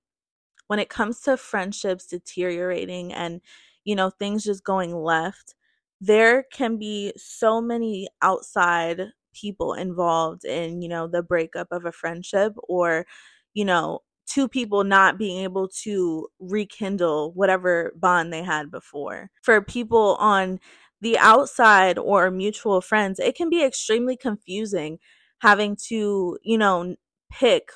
when 0.68 0.78
it 0.78 0.88
comes 0.88 1.20
to 1.20 1.36
friendships 1.36 2.06
deteriorating 2.06 3.12
and 3.12 3.40
you 3.84 3.94
know 3.94 4.10
things 4.10 4.44
just 4.44 4.64
going 4.64 4.94
left 4.94 5.54
there 6.00 6.44
can 6.52 6.78
be 6.78 7.12
so 7.16 7.60
many 7.60 8.08
outside 8.22 9.12
people 9.32 9.74
involved 9.74 10.44
in, 10.44 10.82
you 10.82 10.88
know, 10.88 11.06
the 11.06 11.22
breakup 11.22 11.68
of 11.70 11.84
a 11.84 11.92
friendship 11.92 12.52
or, 12.68 13.06
you 13.54 13.64
know, 13.64 14.00
two 14.26 14.48
people 14.48 14.84
not 14.84 15.18
being 15.18 15.42
able 15.42 15.68
to 15.68 16.28
rekindle 16.40 17.32
whatever 17.32 17.92
bond 17.96 18.32
they 18.32 18.42
had 18.42 18.70
before. 18.70 19.30
For 19.42 19.60
people 19.60 20.16
on 20.20 20.58
the 21.00 21.18
outside 21.18 21.98
or 21.98 22.30
mutual 22.30 22.80
friends, 22.80 23.18
it 23.18 23.34
can 23.36 23.50
be 23.50 23.64
extremely 23.64 24.16
confusing 24.16 24.98
having 25.40 25.76
to, 25.88 26.38
you 26.42 26.56
know, 26.58 26.94
pick 27.30 27.70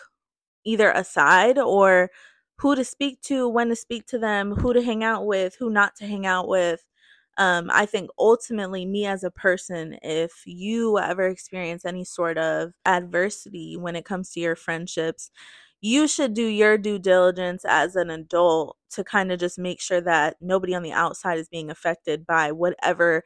either 0.65 0.91
a 0.91 1.05
side 1.05 1.59
or 1.59 2.11
who 2.59 2.75
to 2.75 2.85
speak 2.85 3.21
to, 3.23 3.49
when 3.49 3.69
to 3.69 3.77
speak 3.77 4.07
to 4.07 4.19
them, 4.19 4.53
who 4.55 4.73
to 4.73 4.83
hang 4.83 5.05
out 5.05 5.27
with, 5.27 5.57
who 5.59 5.71
not 5.71 5.95
to 5.97 6.07
hang 6.07 6.27
out 6.27 6.49
with. 6.49 6.85
Um, 7.39 7.71
I 7.73 7.87
think 7.87 8.11
ultimately, 8.19 8.87
me 8.87 9.07
as 9.07 9.23
a 9.25 9.31
person, 9.31 9.99
if 10.03 10.43
you 10.47 10.99
ever 10.99 11.27
experience 11.29 11.85
any 11.85 12.05
sort 12.05 12.39
of 12.39 12.73
adversity 12.87 13.77
when 13.77 13.95
it 13.97 14.05
comes 14.07 14.31
to 14.33 14.41
your 14.41 14.57
friendships, 14.57 15.31
you 15.83 16.09
should 16.09 16.33
do 16.35 16.47
your 16.47 16.79
due 16.79 16.99
diligence 16.99 17.65
as 17.67 17.95
an 17.97 18.11
adult 18.11 18.77
to 18.91 19.05
kind 19.05 19.31
of 19.31 19.39
just 19.39 19.59
make 19.59 19.81
sure 19.81 20.01
that 20.01 20.37
nobody 20.41 20.75
on 20.75 20.83
the 20.83 20.93
outside 20.93 21.39
is 21.39 21.49
being 21.49 21.71
affected 21.71 22.27
by 22.27 22.53
whatever 22.53 23.23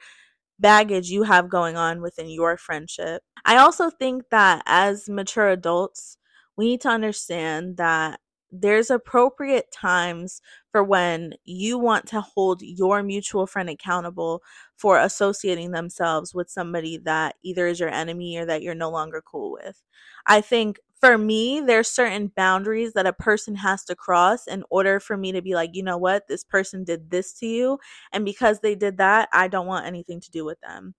baggage 0.59 1.11
you 1.11 1.23
have 1.25 1.49
going 1.49 1.77
on 1.77 2.03
within 2.03 2.29
your 2.29 2.57
friendship. 2.57 3.23
I 3.45 3.57
also 3.59 3.91
think 3.91 4.25
that 4.31 4.63
as 4.67 5.09
mature 5.09 5.49
adults, 5.49 6.19
we 6.57 6.67
need 6.67 6.81
to 6.83 6.89
understand 6.89 7.77
that 7.79 8.21
there's 8.53 8.91
appropriate 8.91 9.71
times 9.73 10.43
for 10.71 10.83
when 10.83 11.35
you 11.45 11.79
want 11.79 12.07
to 12.07 12.21
hold 12.21 12.63
your 12.63 13.03
mutual 13.03 13.47
friend 13.47 13.69
accountable 13.69 14.43
for 14.77 14.99
associating 14.99 15.71
themselves 15.71 16.35
with 16.35 16.51
somebody 16.51 16.99
that 16.99 17.37
either 17.43 17.67
is 17.67 17.81
your 17.81 17.89
enemy 17.89 18.37
or 18.37 18.45
that 18.47 18.63
you're 18.63 18.75
no 18.75 18.91
longer 18.91 19.23
cool 19.25 19.53
with. 19.53 19.83
I 20.27 20.41
think 20.41 20.79
for 21.01 21.17
me, 21.17 21.61
there's 21.61 21.89
certain 21.89 22.31
boundaries 22.37 22.93
that 22.93 23.07
a 23.07 23.13
person 23.13 23.55
has 23.57 23.85
to 23.87 23.97
cross 23.97 24.47
in 24.47 24.65
order 24.69 25.01
for 25.01 25.17
me 25.17 25.33
to 25.33 25.41
be 25.41 25.55
like, 25.55 25.71
you 25.73 25.83
know 25.83 25.97
what, 25.97 26.29
this 26.29 26.45
person 26.45 26.85
did 26.85 27.11
this 27.11 27.33
to 27.35 27.47
you. 27.47 27.79
And 28.13 28.25
because 28.25 28.61
they 28.61 28.75
did 28.75 28.99
that, 28.99 29.31
I 29.33 29.49
don't 29.49 29.67
want 29.67 29.87
anything 29.87 30.21
to 30.21 30.31
do 30.31 30.45
with 30.45 30.61
them. 30.61 30.95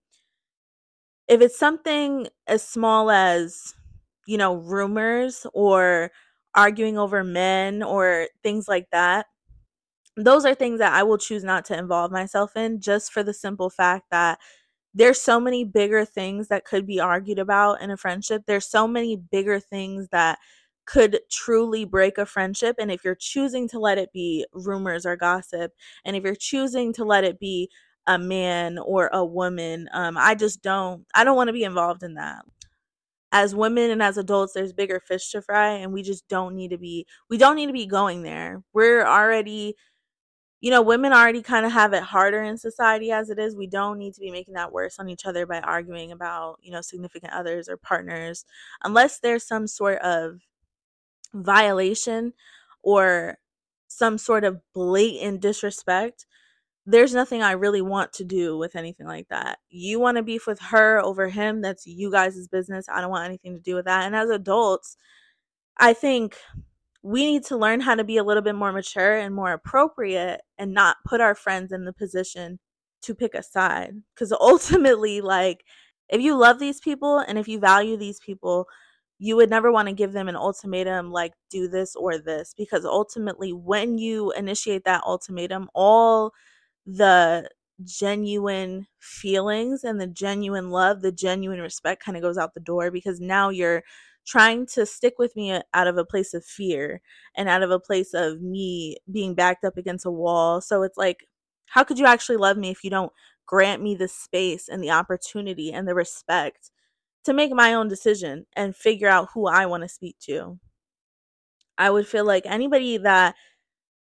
If 1.28 1.40
it's 1.42 1.58
something 1.58 2.28
as 2.48 2.64
small 2.64 3.12
as, 3.12 3.76
you 4.26 4.38
know, 4.38 4.56
rumors 4.56 5.46
or 5.54 6.12
arguing 6.56 6.98
over 6.98 7.24
men 7.24 7.84
or 7.84 8.28
things 8.44 8.68
like 8.68 8.88
that, 8.92 9.28
those 10.18 10.46
are 10.46 10.56
things 10.56 10.80
that 10.80 10.94
I 10.94 11.04
will 11.04 11.18
choose 11.18 11.44
not 11.44 11.66
to 11.66 11.78
involve 11.78 12.12
myself 12.12 12.56
in 12.56 12.82
just 12.82 13.12
for 13.12 13.24
the 13.24 13.34
simple 13.34 13.70
fact 13.70 14.06
that 14.12 14.40
there's 14.94 15.22
so 15.22 15.40
many 15.40 15.64
bigger 15.64 16.04
things 16.04 16.50
that 16.50 16.66
could 16.66 16.86
be 16.86 17.00
argued 17.00 17.40
about 17.40 17.82
in 17.82 17.92
a 17.92 17.98
friendship. 17.98 18.44
There's 18.46 18.68
so 18.68 18.88
many 18.88 19.16
bigger 19.16 19.60
things 19.60 20.10
that 20.12 20.38
could 20.86 21.20
truly 21.32 21.86
break 21.86 22.18
a 22.18 22.26
friendship. 22.26 22.76
And 22.78 22.92
if 22.92 23.04
you're 23.06 23.16
choosing 23.16 23.70
to 23.70 23.80
let 23.80 23.98
it 23.98 24.12
be 24.12 24.46
rumors 24.54 25.06
or 25.06 25.16
gossip, 25.16 25.72
and 26.04 26.16
if 26.16 26.24
you're 26.24 26.36
choosing 26.36 26.92
to 26.94 27.06
let 27.06 27.24
it 27.24 27.40
be 27.40 27.70
a 28.08 28.18
man 28.20 28.78
or 28.80 29.10
a 29.14 29.24
woman, 29.24 29.88
um, 29.94 30.18
I 30.18 30.36
just 30.36 30.62
don't, 30.62 31.06
I 31.16 31.24
don't 31.24 31.38
want 31.38 31.48
to 31.48 31.54
be 31.54 31.64
involved 31.64 32.04
in 32.04 32.16
that. 32.16 32.44
As 33.32 33.56
women 33.56 33.90
and 33.92 34.04
as 34.04 34.18
adults, 34.18 34.54
there's 34.54 34.74
bigger 34.74 35.00
fish 35.00 35.32
to 35.32 35.42
fry, 35.42 35.70
and 35.70 35.94
we 35.94 36.04
just 36.04 36.28
don't 36.28 36.56
need 36.56 36.72
to 36.72 36.78
be, 36.78 37.06
we 37.30 37.38
don't 37.38 37.56
need 37.56 37.68
to 37.68 37.74
be 37.74 37.86
going 37.86 38.24
there. 38.24 38.64
We're 38.74 39.06
already 39.06 39.76
you 40.62 40.70
know, 40.70 40.82
women 40.82 41.12
already 41.12 41.42
kind 41.42 41.66
of 41.66 41.72
have 41.72 41.94
it 41.94 42.04
harder 42.04 42.44
in 42.44 42.58
society 42.58 43.12
as 43.12 43.30
it 43.32 43.40
is. 43.40 43.56
We 43.56 43.66
don't 43.68 43.98
need 43.98 44.14
to 44.14 44.22
be 44.22 44.30
making 44.32 44.54
that 44.54 44.72
worse 44.72 45.00
on 45.00 45.10
each 45.10 45.26
other 45.26 45.46
by 45.48 45.60
arguing 45.60 46.12
about, 46.12 46.60
you 46.62 46.72
know, 46.72 46.82
significant 46.82 47.34
others 47.34 47.68
or 47.68 47.78
partners 47.78 48.46
unless 48.84 49.20
there's 49.20 49.48
some 49.48 49.66
sort 49.68 50.00
of 50.02 50.42
violation 51.34 52.34
or 52.84 53.38
some 53.88 54.18
sort 54.18 54.44
of 54.44 54.62
blatant 54.74 55.42
disrespect. 55.42 56.26
There's 56.86 57.14
nothing 57.14 57.44
I 57.44 57.52
really 57.52 57.82
want 57.82 58.12
to 58.14 58.24
do 58.24 58.58
with 58.58 58.76
anything 58.76 59.06
like 59.06 59.28
that. 59.30 59.60
You 59.70 60.00
want 60.00 60.18
to 60.18 60.24
beef 60.24 60.48
with 60.48 60.60
her 60.60 61.00
over 61.00 61.30
him, 61.30 61.62
that's 61.62 61.86
you 61.86 62.12
guys' 62.12 62.48
business. 62.48 62.88
I 62.90 63.02
don't 63.02 63.12
want 63.12 63.26
anything 63.26 63.54
to 63.54 63.62
do 63.62 63.76
with 63.76 63.86
that. 63.86 64.06
And 64.06 64.16
as 64.16 64.30
adults, 64.30 64.98
I 65.78 65.94
think 65.94 66.36
we 67.04 67.26
need 67.26 67.44
to 67.46 67.58
learn 67.58 67.80
how 67.82 67.96
to 67.96 68.04
be 68.04 68.18
a 68.18 68.24
little 68.24 68.44
bit 68.44 68.56
more 68.56 68.72
mature 68.72 69.18
and 69.18 69.34
more 69.34 69.52
appropriate 69.54 70.42
and 70.58 70.74
not 70.74 70.98
put 71.06 71.22
our 71.22 71.36
friends 71.36 71.72
in 71.72 71.86
the 71.86 71.94
position 71.94 72.60
to 73.02 73.16
pick 73.16 73.34
a 73.34 73.44
side. 73.44 73.94
Because 74.14 74.32
ultimately, 74.40 75.22
like, 75.22 75.64
if 76.10 76.22
you 76.22 76.36
love 76.36 76.60
these 76.60 76.80
people 76.80 77.20
and 77.20 77.38
if 77.38 77.48
you 77.48 77.60
value 77.60 77.98
these 77.98 78.20
people, 78.20 78.68
you 79.18 79.36
would 79.36 79.50
never 79.50 79.72
want 79.72 79.88
to 79.88 79.94
give 79.94 80.14
them 80.14 80.28
an 80.28 80.36
ultimatum 80.36 81.12
like, 81.12 81.34
do 81.50 81.68
this 81.68 81.96
or 81.96 82.18
this. 82.18 82.54
Because 82.58 82.86
ultimately, 82.86 83.54
when 83.54 83.98
you 83.98 84.32
initiate 84.32 84.84
that 84.86 85.04
ultimatum, 85.04 85.70
all 85.74 86.34
the 86.86 87.50
genuine 87.84 88.88
feelings 89.00 89.84
and 89.84 90.00
the 90.00 90.08
genuine 90.08 90.70
love, 90.70 91.02
the 91.02 91.12
genuine 91.12 91.60
respect 91.62 92.04
kind 92.04 92.18
of 92.18 92.24
goes 92.24 92.38
out 92.38 92.54
the 92.54 92.60
door 92.60 92.92
because 92.92 93.20
now 93.20 93.50
you're 93.50 93.84
trying 94.26 94.66
to 94.68 94.86
stick 94.86 95.16
with 95.18 95.36
me 95.36 95.52
uh, 95.52 95.62
out 95.74 95.88
of 95.88 95.98
a 95.98 96.06
place 96.06 96.34
of 96.34 96.46
fear 96.46 97.02
and 97.36 97.50
out 97.50 97.64
of 97.64 97.72
a 97.72 97.80
place 97.80 98.14
of 98.14 98.42
me 98.42 98.98
being 99.12 99.34
backed 99.34 99.64
up 99.64 99.78
against 99.78 100.06
a 100.06 100.12
wall. 100.12 100.62
So 100.62 100.84
it's 100.84 100.98
like, 100.98 101.26
how 101.66 101.84
could 101.84 101.98
you 101.98 102.06
actually 102.06 102.38
love 102.38 102.58
me 102.58 102.70
if 102.70 102.84
you 102.84 102.90
don't 102.90 103.12
grant 103.46 103.82
me 103.82 103.96
the 103.96 104.08
space 104.08 104.70
and 104.70 104.84
the 104.84 104.92
opportunity 104.92 105.72
and 105.72 105.88
the 105.88 105.96
respect 105.96 106.72
to 107.26 107.34
make 107.34 107.52
my 107.52 107.74
own 107.74 107.88
decision 107.88 108.46
and 108.56 108.76
figure 108.76 109.08
out 109.08 109.30
who 109.34 109.48
I 109.48 109.66
want 109.66 109.84
to 109.84 109.90
speak 109.90 110.18
to? 110.26 110.60
I 111.78 111.90
would 111.90 112.08
feel 112.08 112.26
like 112.26 112.44
anybody 112.46 112.98
that 112.98 113.36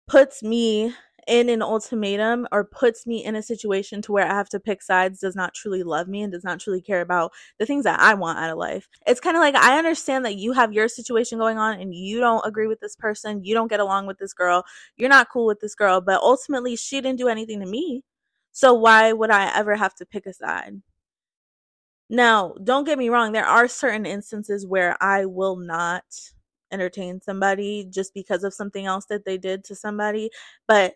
puts 0.08 0.42
me 0.42 0.92
in 1.26 1.48
an 1.48 1.62
ultimatum 1.62 2.46
or 2.52 2.64
puts 2.64 3.06
me 3.06 3.24
in 3.24 3.36
a 3.36 3.42
situation 3.42 4.02
to 4.02 4.12
where 4.12 4.26
I 4.26 4.34
have 4.34 4.48
to 4.50 4.60
pick 4.60 4.82
sides 4.82 5.20
does 5.20 5.36
not 5.36 5.54
truly 5.54 5.82
love 5.82 6.08
me 6.08 6.22
and 6.22 6.32
does 6.32 6.44
not 6.44 6.60
truly 6.60 6.80
care 6.80 7.00
about 7.00 7.32
the 7.58 7.66
things 7.66 7.84
that 7.84 8.00
I 8.00 8.14
want 8.14 8.38
out 8.38 8.50
of 8.50 8.58
life. 8.58 8.88
It's 9.06 9.20
kind 9.20 9.36
of 9.36 9.40
like 9.40 9.54
I 9.54 9.78
understand 9.78 10.24
that 10.24 10.36
you 10.36 10.52
have 10.52 10.72
your 10.72 10.88
situation 10.88 11.38
going 11.38 11.58
on 11.58 11.80
and 11.80 11.94
you 11.94 12.20
don't 12.20 12.46
agree 12.46 12.66
with 12.66 12.80
this 12.80 12.96
person, 12.96 13.44
you 13.44 13.54
don't 13.54 13.68
get 13.68 13.80
along 13.80 14.06
with 14.06 14.18
this 14.18 14.32
girl, 14.32 14.64
you're 14.96 15.08
not 15.08 15.30
cool 15.30 15.46
with 15.46 15.60
this 15.60 15.74
girl, 15.74 16.00
but 16.00 16.20
ultimately 16.20 16.76
she 16.76 17.00
didn't 17.00 17.18
do 17.18 17.28
anything 17.28 17.60
to 17.60 17.66
me. 17.66 18.02
So 18.52 18.74
why 18.74 19.12
would 19.12 19.30
I 19.30 19.56
ever 19.56 19.76
have 19.76 19.94
to 19.96 20.06
pick 20.06 20.26
a 20.26 20.32
side? 20.32 20.80
Now, 22.08 22.54
don't 22.64 22.84
get 22.84 22.98
me 22.98 23.08
wrong, 23.08 23.32
there 23.32 23.46
are 23.46 23.68
certain 23.68 24.04
instances 24.04 24.66
where 24.66 24.96
I 25.00 25.26
will 25.26 25.56
not 25.56 26.04
entertain 26.72 27.20
somebody 27.20 27.86
just 27.90 28.14
because 28.14 28.44
of 28.44 28.54
something 28.54 28.86
else 28.86 29.06
that 29.06 29.24
they 29.24 29.38
did 29.38 29.64
to 29.64 29.74
somebody, 29.74 30.30
but 30.66 30.94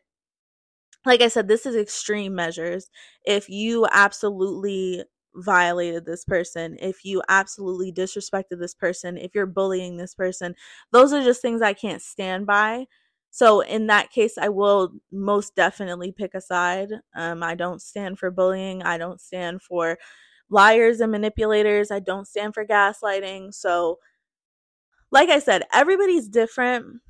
like 1.07 1.21
I 1.21 1.29
said, 1.29 1.49
this 1.49 1.67
is 1.67 1.77
extreme 1.77 2.35
measures. 2.35 2.91
If 3.25 3.49
you 3.49 3.87
absolutely 3.91 5.05
violated 5.35 6.07
this 6.07 6.25
person, 6.25 6.77
if 6.81 7.05
you 7.05 7.23
absolutely 7.29 7.93
disrespected 7.93 8.59
this 8.61 8.75
person, 8.75 9.19
if 9.19 9.35
you're 9.35 9.47
bullying 9.47 9.97
this 9.97 10.15
person, 10.15 10.55
those 10.93 11.13
are 11.13 11.23
just 11.23 11.43
things 11.43 11.61
I 11.63 11.73
can't 11.75 12.01
stand 12.03 12.47
by. 12.47 12.87
So 13.31 13.61
in 13.61 13.89
that 13.89 14.11
case, 14.11 14.39
I 14.39 14.49
will 14.49 14.93
most 15.11 15.57
definitely 15.57 16.13
pick 16.13 16.35
a 16.35 16.41
side. 16.41 16.91
Um, 17.17 17.43
I 17.43 17.57
don't 17.57 17.83
stand 17.83 18.19
for 18.19 18.31
bullying. 18.31 18.83
I 18.83 18.97
don't 18.97 19.21
stand 19.21 19.61
for 19.61 19.99
liars 20.51 21.01
and 21.01 21.11
manipulators. 21.11 21.91
I 21.91 21.99
don't 21.99 22.29
stand 22.29 22.55
for 22.55 22.65
gaslighting. 22.65 23.53
So, 23.53 23.99
like 25.11 25.29
I 25.29 25.39
said, 25.39 25.63
everybody's 25.73 26.29
different 26.29 27.01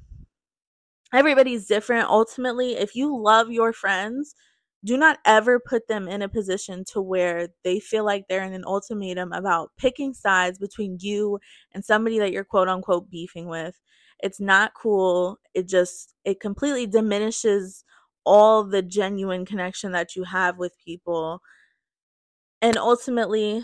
everybody's 1.15 1.67
different. 1.67 2.09
Ultimately, 2.09 2.75
if 2.77 2.95
you 2.97 3.17
love 3.17 3.51
your 3.51 3.73
friends, 3.73 4.35
do 4.85 4.97
not 4.99 5.19
ever 5.25 5.59
put 5.61 5.89
them 5.89 6.09
in 6.09 6.23
a 6.23 6.29
position 6.29 6.85
to 6.93 7.01
where 7.01 7.49
they 7.65 7.81
feel 7.81 8.05
like 8.05 8.27
they're 8.29 8.45
in 8.45 8.53
an 8.53 8.65
ultimatum 8.67 9.33
about 9.33 9.71
picking 9.79 10.13
sides 10.13 10.59
between 10.59 10.99
you 11.01 11.39
and 11.73 11.85
somebody 11.85 12.19
that 12.19 12.33
you're 12.33 12.45
quote 12.45 12.69
unquote 12.69 13.11
beefing 13.11 13.49
with. 13.49 13.81
It's 14.21 14.41
not 14.41 14.73
cool. 14.75 15.39
It 15.55 15.69
just 15.69 16.15
it 16.25 16.41
completely 16.41 16.87
diminishes 16.87 17.85
all 18.27 18.65
the 18.65 18.83
genuine 18.83 19.45
connection 19.47 19.93
that 19.93 20.17
you 20.17 20.25
have 20.25 20.59
with 20.59 20.73
people. 20.85 21.41
And 22.63 22.77
ultimately, 22.77 23.63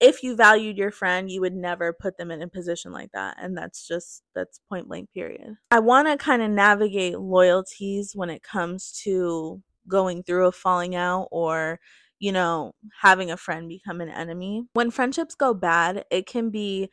if 0.00 0.22
you 0.22 0.34
valued 0.34 0.78
your 0.78 0.90
friend, 0.90 1.30
you 1.30 1.40
would 1.42 1.54
never 1.54 1.92
put 1.92 2.16
them 2.16 2.30
in 2.30 2.42
a 2.42 2.48
position 2.48 2.90
like 2.90 3.12
that. 3.12 3.36
And 3.40 3.56
that's 3.56 3.86
just, 3.86 4.22
that's 4.34 4.60
point 4.68 4.88
blank, 4.88 5.10
period. 5.12 5.56
I 5.70 5.80
want 5.80 6.08
to 6.08 6.16
kind 6.16 6.42
of 6.42 6.50
navigate 6.50 7.18
loyalties 7.18 8.12
when 8.14 8.30
it 8.30 8.42
comes 8.42 8.92
to 9.04 9.62
going 9.86 10.22
through 10.22 10.46
a 10.46 10.52
falling 10.52 10.94
out 10.94 11.28
or, 11.30 11.80
you 12.18 12.32
know, 12.32 12.74
having 13.02 13.30
a 13.30 13.36
friend 13.36 13.68
become 13.68 14.00
an 14.00 14.08
enemy. 14.08 14.64
When 14.72 14.90
friendships 14.90 15.34
go 15.34 15.52
bad, 15.52 16.04
it 16.10 16.26
can 16.26 16.50
be 16.50 16.90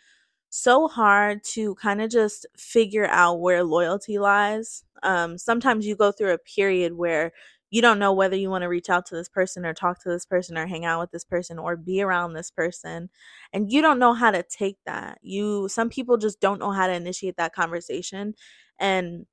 so 0.49 0.87
hard 0.87 1.43
to 1.43 1.75
kind 1.75 2.01
of 2.01 2.09
just 2.09 2.45
figure 2.57 3.07
out 3.07 3.41
where 3.41 3.63
loyalty 3.63 4.17
lies. 4.17 4.83
Um, 5.03 5.37
sometimes 5.37 5.85
you 5.85 5.95
go 5.95 6.11
through 6.11 6.33
a 6.33 6.37
period 6.37 6.93
where 6.93 7.31
you 7.69 7.81
don't 7.81 7.99
know 7.99 8.13
whether 8.13 8.35
you 8.35 8.49
want 8.49 8.61
to 8.63 8.69
reach 8.69 8.89
out 8.89 9.05
to 9.07 9.15
this 9.15 9.29
person 9.29 9.65
or 9.65 9.73
talk 9.73 10.01
to 10.01 10.09
this 10.09 10.25
person 10.25 10.57
or 10.57 10.67
hang 10.67 10.85
out 10.85 10.99
with 11.01 11.11
this 11.11 11.25
person 11.25 11.59
or 11.59 11.75
be 11.75 12.01
around 12.01 12.33
this 12.33 12.51
person 12.51 13.09
and 13.53 13.71
you 13.71 13.81
don't 13.81 13.99
know 13.99 14.13
how 14.13 14.31
to 14.31 14.43
take 14.43 14.77
that. 14.85 15.19
You 15.21 15.67
some 15.69 15.89
people 15.89 16.17
just 16.17 16.39
don't 16.39 16.59
know 16.59 16.71
how 16.71 16.87
to 16.87 16.93
initiate 16.93 17.37
that 17.37 17.53
conversation 17.53 18.35
and 18.79 19.25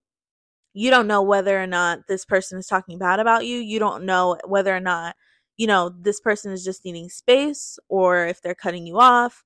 you 0.74 0.90
don't 0.90 1.06
know 1.06 1.22
whether 1.22 1.62
or 1.62 1.66
not 1.66 2.08
this 2.08 2.24
person 2.24 2.58
is 2.58 2.66
talking 2.66 2.98
bad 2.98 3.20
about 3.20 3.46
you. 3.46 3.58
You 3.58 3.78
don't 3.78 4.04
know 4.04 4.38
whether 4.46 4.74
or 4.74 4.80
not 4.80 5.16
you 5.56 5.66
know 5.66 5.90
this 6.00 6.20
person 6.20 6.52
is 6.52 6.64
just 6.64 6.84
needing 6.84 7.08
space 7.08 7.78
or 7.88 8.26
if 8.26 8.42
they're 8.42 8.54
cutting 8.54 8.86
you 8.86 8.98
off. 8.98 9.44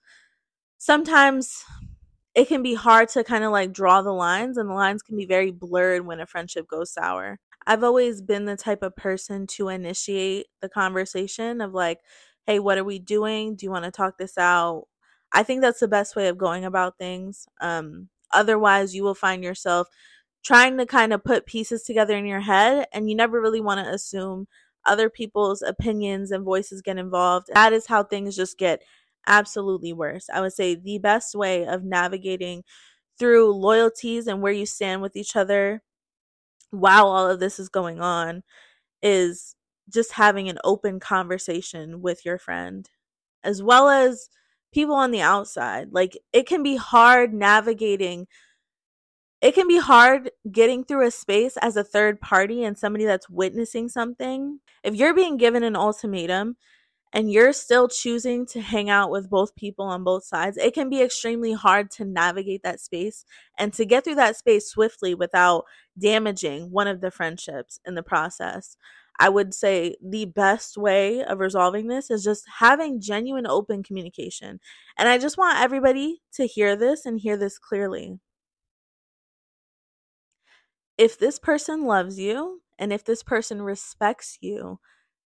Sometimes 0.78 1.64
it 2.34 2.48
can 2.48 2.62
be 2.62 2.74
hard 2.74 3.08
to 3.10 3.24
kind 3.24 3.44
of 3.44 3.52
like 3.52 3.72
draw 3.72 4.02
the 4.02 4.12
lines, 4.12 4.58
and 4.58 4.70
the 4.70 4.74
lines 4.74 5.02
can 5.02 5.16
be 5.16 5.26
very 5.26 5.50
blurred 5.50 6.06
when 6.06 6.20
a 6.20 6.26
friendship 6.26 6.68
goes 6.68 6.92
sour. 6.92 7.38
I've 7.68 7.84
always 7.84 8.22
been 8.22 8.46
the 8.46 8.56
type 8.56 8.82
of 8.82 8.96
person 8.96 9.46
to 9.48 9.68
initiate 9.68 10.46
the 10.62 10.70
conversation 10.70 11.60
of 11.60 11.74
like, 11.74 12.00
hey, 12.46 12.60
what 12.60 12.78
are 12.78 12.84
we 12.84 12.98
doing? 12.98 13.56
Do 13.56 13.66
you 13.66 13.70
want 13.70 13.84
to 13.84 13.90
talk 13.90 14.16
this 14.16 14.38
out? 14.38 14.86
I 15.32 15.42
think 15.42 15.60
that's 15.60 15.80
the 15.80 15.86
best 15.86 16.16
way 16.16 16.28
of 16.28 16.38
going 16.38 16.64
about 16.64 16.96
things. 16.96 17.46
Um, 17.60 18.08
otherwise, 18.32 18.94
you 18.94 19.04
will 19.04 19.14
find 19.14 19.44
yourself 19.44 19.86
trying 20.42 20.78
to 20.78 20.86
kind 20.86 21.12
of 21.12 21.22
put 21.22 21.44
pieces 21.44 21.82
together 21.82 22.16
in 22.16 22.24
your 22.24 22.40
head, 22.40 22.86
and 22.94 23.10
you 23.10 23.14
never 23.14 23.38
really 23.38 23.60
want 23.60 23.84
to 23.84 23.92
assume 23.92 24.48
other 24.86 25.10
people's 25.10 25.60
opinions 25.60 26.30
and 26.30 26.46
voices 26.46 26.80
get 26.80 26.96
involved. 26.96 27.48
That 27.52 27.74
is 27.74 27.86
how 27.86 28.02
things 28.02 28.34
just 28.34 28.56
get 28.56 28.80
absolutely 29.26 29.92
worse. 29.92 30.30
I 30.32 30.40
would 30.40 30.54
say 30.54 30.74
the 30.74 31.00
best 31.00 31.34
way 31.34 31.66
of 31.66 31.84
navigating 31.84 32.64
through 33.18 33.52
loyalties 33.52 34.26
and 34.26 34.40
where 34.40 34.52
you 34.54 34.64
stand 34.64 35.02
with 35.02 35.16
each 35.16 35.36
other 35.36 35.82
while 36.70 37.06
all 37.06 37.28
of 37.28 37.40
this 37.40 37.58
is 37.58 37.68
going 37.68 38.00
on 38.00 38.42
is 39.02 39.54
just 39.88 40.12
having 40.12 40.48
an 40.48 40.58
open 40.64 41.00
conversation 41.00 42.02
with 42.02 42.24
your 42.24 42.38
friend 42.38 42.88
as 43.44 43.62
well 43.62 43.88
as 43.88 44.28
people 44.72 44.94
on 44.94 45.10
the 45.10 45.20
outside. 45.20 45.88
Like 45.92 46.18
it 46.32 46.46
can 46.46 46.62
be 46.62 46.76
hard 46.76 47.32
navigating 47.32 48.26
it 49.40 49.54
can 49.54 49.68
be 49.68 49.78
hard 49.78 50.32
getting 50.50 50.82
through 50.84 51.06
a 51.06 51.12
space 51.12 51.56
as 51.58 51.76
a 51.76 51.84
third 51.84 52.20
party 52.20 52.64
and 52.64 52.76
somebody 52.76 53.04
that's 53.04 53.30
witnessing 53.30 53.88
something. 53.88 54.58
If 54.82 54.96
you're 54.96 55.14
being 55.14 55.36
given 55.36 55.62
an 55.62 55.76
ultimatum 55.76 56.56
and 57.12 57.32
you're 57.32 57.52
still 57.52 57.88
choosing 57.88 58.44
to 58.46 58.60
hang 58.60 58.90
out 58.90 59.10
with 59.10 59.30
both 59.30 59.56
people 59.56 59.86
on 59.86 60.04
both 60.04 60.24
sides, 60.24 60.56
it 60.56 60.74
can 60.74 60.90
be 60.90 61.02
extremely 61.02 61.52
hard 61.52 61.90
to 61.92 62.04
navigate 62.04 62.62
that 62.62 62.80
space 62.80 63.24
and 63.58 63.72
to 63.74 63.84
get 63.84 64.04
through 64.04 64.16
that 64.16 64.36
space 64.36 64.68
swiftly 64.68 65.14
without 65.14 65.64
damaging 65.98 66.70
one 66.70 66.86
of 66.86 67.00
the 67.00 67.10
friendships 67.10 67.80
in 67.86 67.94
the 67.94 68.02
process. 68.02 68.76
I 69.18 69.28
would 69.28 69.52
say 69.52 69.96
the 70.02 70.26
best 70.26 70.76
way 70.76 71.24
of 71.24 71.40
resolving 71.40 71.88
this 71.88 72.10
is 72.10 72.22
just 72.22 72.44
having 72.58 73.00
genuine 73.00 73.46
open 73.46 73.82
communication. 73.82 74.60
And 74.96 75.08
I 75.08 75.18
just 75.18 75.36
want 75.36 75.58
everybody 75.60 76.22
to 76.34 76.46
hear 76.46 76.76
this 76.76 77.04
and 77.04 77.18
hear 77.18 77.36
this 77.36 77.58
clearly. 77.58 78.20
If 80.96 81.18
this 81.18 81.38
person 81.38 81.84
loves 81.84 82.18
you 82.18 82.62
and 82.78 82.92
if 82.92 83.04
this 83.04 83.22
person 83.22 83.62
respects 83.62 84.38
you, 84.40 84.78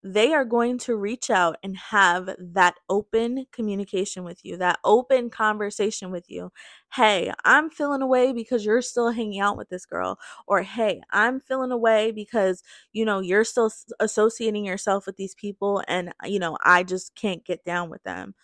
they 0.03 0.33
are 0.33 0.45
going 0.45 0.79
to 0.79 0.97
reach 0.97 1.29
out 1.29 1.57
and 1.63 1.77
have 1.77 2.31
that 2.39 2.75
open 2.89 3.47
communication 3.53 4.25
with 4.25 4.45
you, 4.45 4.57
that 4.57 4.79
open 4.85 5.29
conversation 5.31 6.11
with 6.11 6.31
you. 6.31 6.53
Hey, 6.95 7.33
I'm 7.45 7.69
feeling 7.71 8.03
away 8.03 8.33
because 8.33 8.65
you're 8.65 8.81
still 8.83 9.11
hanging 9.11 9.41
out 9.41 9.57
with 9.57 9.69
this 9.69 9.87
girl. 9.87 10.19
Or, 10.47 10.63
hey, 10.63 11.03
I'm 11.11 11.41
feeling 11.41 11.73
away 11.73 12.13
because, 12.13 12.63
you 12.93 13.05
know, 13.05 13.21
you're 13.21 13.45
still 13.45 13.71
associating 14.01 14.65
yourself 14.65 15.05
with 15.07 15.17
these 15.17 15.35
people 15.35 15.83
and, 15.89 16.11
uh, 16.25 16.29
you 16.29 16.39
know, 16.39 16.57
I 16.65 16.85
just 16.85 17.15
can't 17.15 17.45
get 17.45 17.65
down 17.65 17.91
with 17.91 18.03
them. 18.05 18.35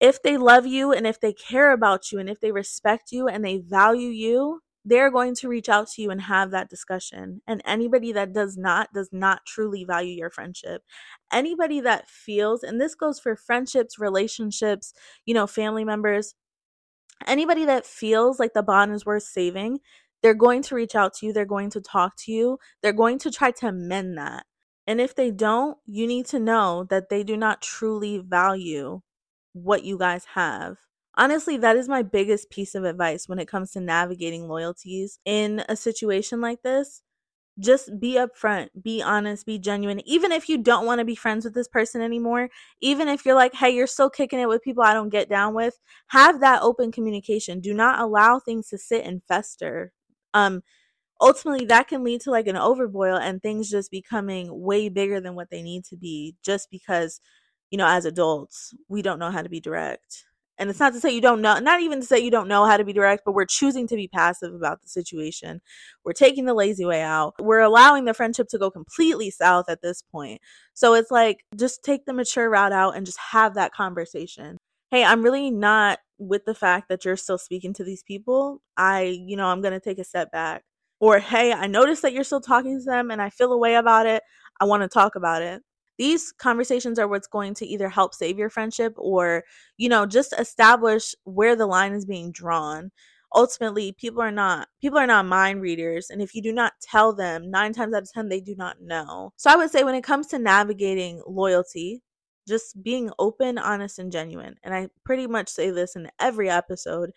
If 0.00 0.22
they 0.22 0.36
love 0.36 0.66
you 0.66 0.92
and 0.92 1.06
if 1.06 1.20
they 1.20 1.32
care 1.32 1.72
about 1.72 2.10
you 2.10 2.18
and 2.18 2.28
if 2.28 2.40
they 2.40 2.52
respect 2.52 3.12
you 3.12 3.28
and 3.28 3.44
they 3.44 3.58
value 3.58 4.08
you, 4.08 4.60
they're 4.84 5.10
going 5.10 5.34
to 5.36 5.48
reach 5.48 5.68
out 5.68 5.88
to 5.90 6.02
you 6.02 6.10
and 6.10 6.20
have 6.20 6.50
that 6.50 6.68
discussion. 6.68 7.40
And 7.46 7.62
anybody 7.64 8.12
that 8.12 8.32
does 8.32 8.56
not, 8.56 8.92
does 8.92 9.10
not 9.12 9.46
truly 9.46 9.84
value 9.84 10.14
your 10.14 10.30
friendship. 10.30 10.82
Anybody 11.32 11.80
that 11.80 12.08
feels, 12.08 12.62
and 12.62 12.80
this 12.80 12.94
goes 12.94 13.20
for 13.20 13.36
friendships, 13.36 13.98
relationships, 13.98 14.92
you 15.24 15.34
know, 15.34 15.46
family 15.46 15.84
members, 15.84 16.34
anybody 17.26 17.64
that 17.64 17.86
feels 17.86 18.40
like 18.40 18.54
the 18.54 18.62
bond 18.62 18.92
is 18.92 19.06
worth 19.06 19.22
saving, 19.22 19.78
they're 20.22 20.34
going 20.34 20.62
to 20.62 20.74
reach 20.74 20.94
out 20.94 21.14
to 21.14 21.26
you. 21.26 21.32
They're 21.32 21.44
going 21.44 21.70
to 21.70 21.80
talk 21.80 22.16
to 22.18 22.32
you. 22.32 22.58
They're 22.82 22.92
going 22.92 23.18
to 23.20 23.30
try 23.30 23.50
to 23.52 23.72
mend 23.72 24.18
that. 24.18 24.46
And 24.86 25.00
if 25.00 25.14
they 25.14 25.30
don't, 25.30 25.78
you 25.86 26.06
need 26.06 26.26
to 26.26 26.40
know 26.40 26.86
that 26.90 27.08
they 27.08 27.22
do 27.22 27.36
not 27.36 27.62
truly 27.62 28.18
value 28.18 29.00
what 29.52 29.84
you 29.84 29.98
guys 29.98 30.24
have. 30.34 30.78
Honestly, 31.16 31.56
that 31.58 31.76
is 31.76 31.88
my 31.88 32.02
biggest 32.02 32.50
piece 32.50 32.74
of 32.74 32.84
advice 32.84 33.28
when 33.28 33.38
it 33.38 33.48
comes 33.48 33.72
to 33.72 33.80
navigating 33.80 34.48
loyalties 34.48 35.18
in 35.24 35.62
a 35.68 35.76
situation 35.76 36.40
like 36.40 36.62
this. 36.62 37.02
Just 37.58 38.00
be 38.00 38.14
upfront, 38.16 38.70
be 38.82 39.02
honest, 39.02 39.46
be 39.46 39.58
genuine. 39.58 40.00
Even 40.08 40.32
if 40.32 40.48
you 40.48 40.58
don't 40.58 40.86
want 40.86 41.00
to 41.00 41.04
be 41.04 41.16
friends 41.16 41.44
with 41.44 41.54
this 41.54 41.68
person 41.68 42.02
anymore, 42.02 42.50
even 42.80 43.08
if 43.08 43.26
you're 43.26 43.34
like, 43.34 43.54
hey, 43.54 43.70
you're 43.70 43.86
still 43.86 44.10
kicking 44.10 44.40
it 44.40 44.48
with 44.48 44.62
people 44.62 44.84
I 44.84 44.94
don't 44.94 45.10
get 45.10 45.28
down 45.28 45.54
with, 45.54 45.80
have 46.08 46.40
that 46.40 46.62
open 46.62 46.92
communication. 46.92 47.60
Do 47.60 47.74
not 47.74 48.00
allow 48.00 48.40
things 48.40 48.68
to 48.70 48.78
sit 48.78 49.04
and 49.06 49.22
fester. 49.28 49.92
Um, 50.34 50.62
ultimately 51.20 51.66
that 51.66 51.88
can 51.88 52.04
lead 52.04 52.20
to 52.22 52.30
like 52.30 52.46
an 52.48 52.56
overboil 52.56 53.20
and 53.20 53.42
things 53.42 53.70
just 53.70 53.90
becoming 53.90 54.48
way 54.62 54.88
bigger 54.88 55.20
than 55.20 55.34
what 55.34 55.50
they 55.50 55.62
need 55.62 55.84
to 55.84 55.96
be 55.96 56.36
just 56.44 56.70
because 56.70 57.20
you 57.70 57.78
know 57.78 57.86
as 57.86 58.04
adults 58.04 58.74
we 58.88 59.02
don't 59.02 59.18
know 59.18 59.30
how 59.30 59.42
to 59.42 59.48
be 59.48 59.60
direct 59.60 60.24
and 60.58 60.70
it's 60.70 60.80
not 60.80 60.92
to 60.92 61.00
say 61.00 61.10
you 61.10 61.20
don't 61.20 61.40
know, 61.40 61.58
not 61.58 61.80
even 61.80 62.00
to 62.00 62.06
say 62.06 62.18
you 62.18 62.30
don't 62.30 62.48
know 62.48 62.64
how 62.64 62.76
to 62.76 62.84
be 62.84 62.92
direct, 62.92 63.22
but 63.24 63.32
we're 63.32 63.46
choosing 63.46 63.86
to 63.88 63.96
be 63.96 64.08
passive 64.08 64.54
about 64.54 64.82
the 64.82 64.88
situation. 64.88 65.60
We're 66.04 66.12
taking 66.12 66.44
the 66.44 66.54
lazy 66.54 66.84
way 66.84 67.02
out. 67.02 67.34
We're 67.40 67.60
allowing 67.60 68.04
the 68.04 68.14
friendship 68.14 68.48
to 68.50 68.58
go 68.58 68.70
completely 68.70 69.30
south 69.30 69.66
at 69.68 69.82
this 69.82 70.02
point. 70.02 70.40
So 70.74 70.94
it's 70.94 71.10
like, 71.10 71.44
just 71.56 71.82
take 71.82 72.04
the 72.04 72.12
mature 72.12 72.50
route 72.50 72.72
out 72.72 72.96
and 72.96 73.06
just 73.06 73.18
have 73.18 73.54
that 73.54 73.72
conversation. 73.72 74.58
Hey, 74.90 75.04
I'm 75.04 75.22
really 75.22 75.50
not 75.50 76.00
with 76.18 76.44
the 76.44 76.54
fact 76.54 76.88
that 76.88 77.04
you're 77.04 77.16
still 77.16 77.38
speaking 77.38 77.72
to 77.74 77.84
these 77.84 78.02
people. 78.02 78.60
I, 78.76 79.02
you 79.02 79.36
know, 79.36 79.46
I'm 79.46 79.62
going 79.62 79.72
to 79.72 79.80
take 79.80 79.98
a 79.98 80.04
step 80.04 80.30
back. 80.30 80.62
Or, 81.00 81.18
hey, 81.18 81.52
I 81.52 81.66
noticed 81.66 82.02
that 82.02 82.12
you're 82.12 82.22
still 82.22 82.40
talking 82.40 82.78
to 82.78 82.84
them 82.84 83.10
and 83.10 83.20
I 83.20 83.30
feel 83.30 83.52
a 83.52 83.58
way 83.58 83.74
about 83.74 84.06
it. 84.06 84.22
I 84.60 84.66
want 84.66 84.82
to 84.82 84.88
talk 84.88 85.16
about 85.16 85.42
it 85.42 85.62
these 86.02 86.32
conversations 86.32 86.98
are 86.98 87.06
what's 87.06 87.28
going 87.28 87.54
to 87.54 87.64
either 87.64 87.88
help 87.88 88.12
save 88.12 88.36
your 88.36 88.50
friendship 88.50 88.92
or 88.96 89.44
you 89.76 89.88
know 89.88 90.04
just 90.04 90.34
establish 90.36 91.14
where 91.22 91.54
the 91.54 91.66
line 91.66 91.92
is 91.92 92.04
being 92.04 92.32
drawn. 92.32 92.90
Ultimately 93.36 93.92
people 93.92 94.20
are 94.20 94.32
not 94.32 94.66
people 94.80 94.98
are 94.98 95.06
not 95.06 95.26
mind 95.26 95.62
readers 95.62 96.10
and 96.10 96.20
if 96.20 96.34
you 96.34 96.42
do 96.42 96.52
not 96.52 96.72
tell 96.82 97.12
them 97.12 97.52
9 97.52 97.72
times 97.72 97.94
out 97.94 98.02
of 98.02 98.12
10 98.12 98.28
they 98.28 98.40
do 98.40 98.56
not 98.56 98.80
know. 98.80 99.32
So 99.36 99.48
i 99.48 99.54
would 99.54 99.70
say 99.70 99.84
when 99.84 99.94
it 99.94 100.02
comes 100.02 100.26
to 100.28 100.40
navigating 100.40 101.22
loyalty 101.24 102.02
just 102.48 102.82
being 102.82 103.08
open 103.20 103.56
honest 103.56 104.00
and 104.00 104.10
genuine 104.10 104.56
and 104.64 104.74
i 104.74 104.88
pretty 105.04 105.28
much 105.28 105.48
say 105.48 105.70
this 105.70 105.94
in 105.94 106.10
every 106.18 106.50
episode 106.50 107.12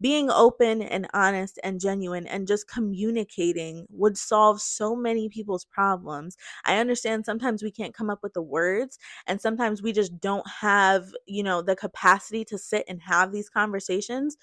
being 0.00 0.30
open 0.30 0.82
and 0.82 1.08
honest 1.14 1.58
and 1.64 1.80
genuine 1.80 2.26
and 2.26 2.46
just 2.46 2.68
communicating 2.68 3.86
would 3.90 4.18
solve 4.18 4.60
so 4.60 4.94
many 4.94 5.28
people's 5.28 5.64
problems. 5.64 6.36
I 6.64 6.78
understand 6.78 7.24
sometimes 7.24 7.62
we 7.62 7.70
can't 7.70 7.94
come 7.94 8.10
up 8.10 8.20
with 8.22 8.34
the 8.34 8.42
words 8.42 8.98
and 9.26 9.40
sometimes 9.40 9.82
we 9.82 9.92
just 9.92 10.20
don't 10.20 10.46
have, 10.48 11.06
you 11.26 11.42
know, 11.42 11.62
the 11.62 11.76
capacity 11.76 12.44
to 12.46 12.58
sit 12.58 12.84
and 12.88 13.00
have 13.02 13.32
these 13.32 13.48
conversations. 13.48 14.36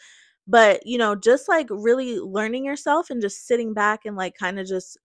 But, 0.47 0.85
you 0.85 0.97
know, 0.97 1.15
just 1.15 1.47
like 1.49 1.67
really 1.69 2.19
learning 2.19 2.65
yourself 2.65 3.09
and 3.09 3.21
just 3.21 3.47
sitting 3.47 3.73
back 3.73 4.01
and 4.05 4.17
like 4.17 4.35
kind 4.37 4.59
of 4.59 4.67
just 4.67 4.97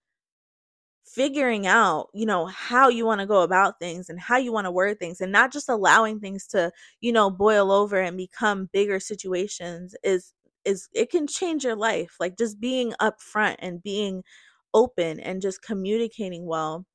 figuring 1.04 1.66
out, 1.66 2.08
you 2.14 2.26
know, 2.26 2.46
how 2.46 2.88
you 2.88 3.06
want 3.06 3.20
to 3.20 3.26
go 3.26 3.42
about 3.42 3.78
things 3.78 4.10
and 4.10 4.18
how 4.20 4.36
you 4.36 4.52
want 4.52 4.64
to 4.66 4.70
word 4.72 4.98
things 4.98 5.20
and 5.20 5.30
not 5.30 5.52
just 5.52 5.68
allowing 5.68 6.18
things 6.18 6.46
to, 6.48 6.70
you 7.00 7.12
know, 7.12 7.30
boil 7.30 7.70
over 7.70 8.00
and 8.00 8.16
become 8.16 8.68
bigger 8.72 8.98
situations 8.98 9.94
is 10.02 10.32
is 10.66 10.88
it 10.94 11.10
can 11.10 11.26
change 11.28 11.64
your 11.64 11.76
life. 11.76 12.16
Like 12.20 12.38
just 12.38 12.60
being 12.60 12.94
upfront 13.00 13.56
and 13.60 13.82
being 13.82 14.24
open 14.74 15.20
and 15.20 15.42
just 15.42 15.62
communicating 15.62 16.46
well 16.46 16.86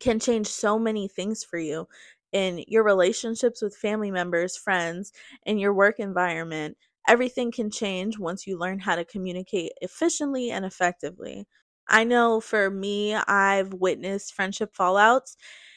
can 0.00 0.18
change 0.18 0.46
so 0.46 0.78
many 0.78 1.08
things 1.08 1.44
for 1.44 1.58
you 1.58 1.86
in 2.32 2.64
your 2.66 2.82
relationships 2.82 3.62
with 3.62 3.76
family 3.76 4.10
members, 4.10 4.56
friends, 4.56 5.12
in 5.46 5.58
your 5.58 5.72
work 5.72 6.00
environment. 6.00 6.76
Everything 7.06 7.52
can 7.52 7.70
change 7.70 8.18
once 8.18 8.46
you 8.46 8.58
learn 8.58 8.78
how 8.80 8.96
to 8.96 9.04
communicate 9.04 9.72
efficiently 9.80 10.50
and 10.50 10.64
effectively. 10.64 11.46
I 11.88 12.04
know 12.04 12.40
for 12.40 12.70
me, 12.70 13.14
I've 13.14 13.74
witnessed 13.74 14.34
friendship 14.34 14.74
fallouts, 14.74 15.36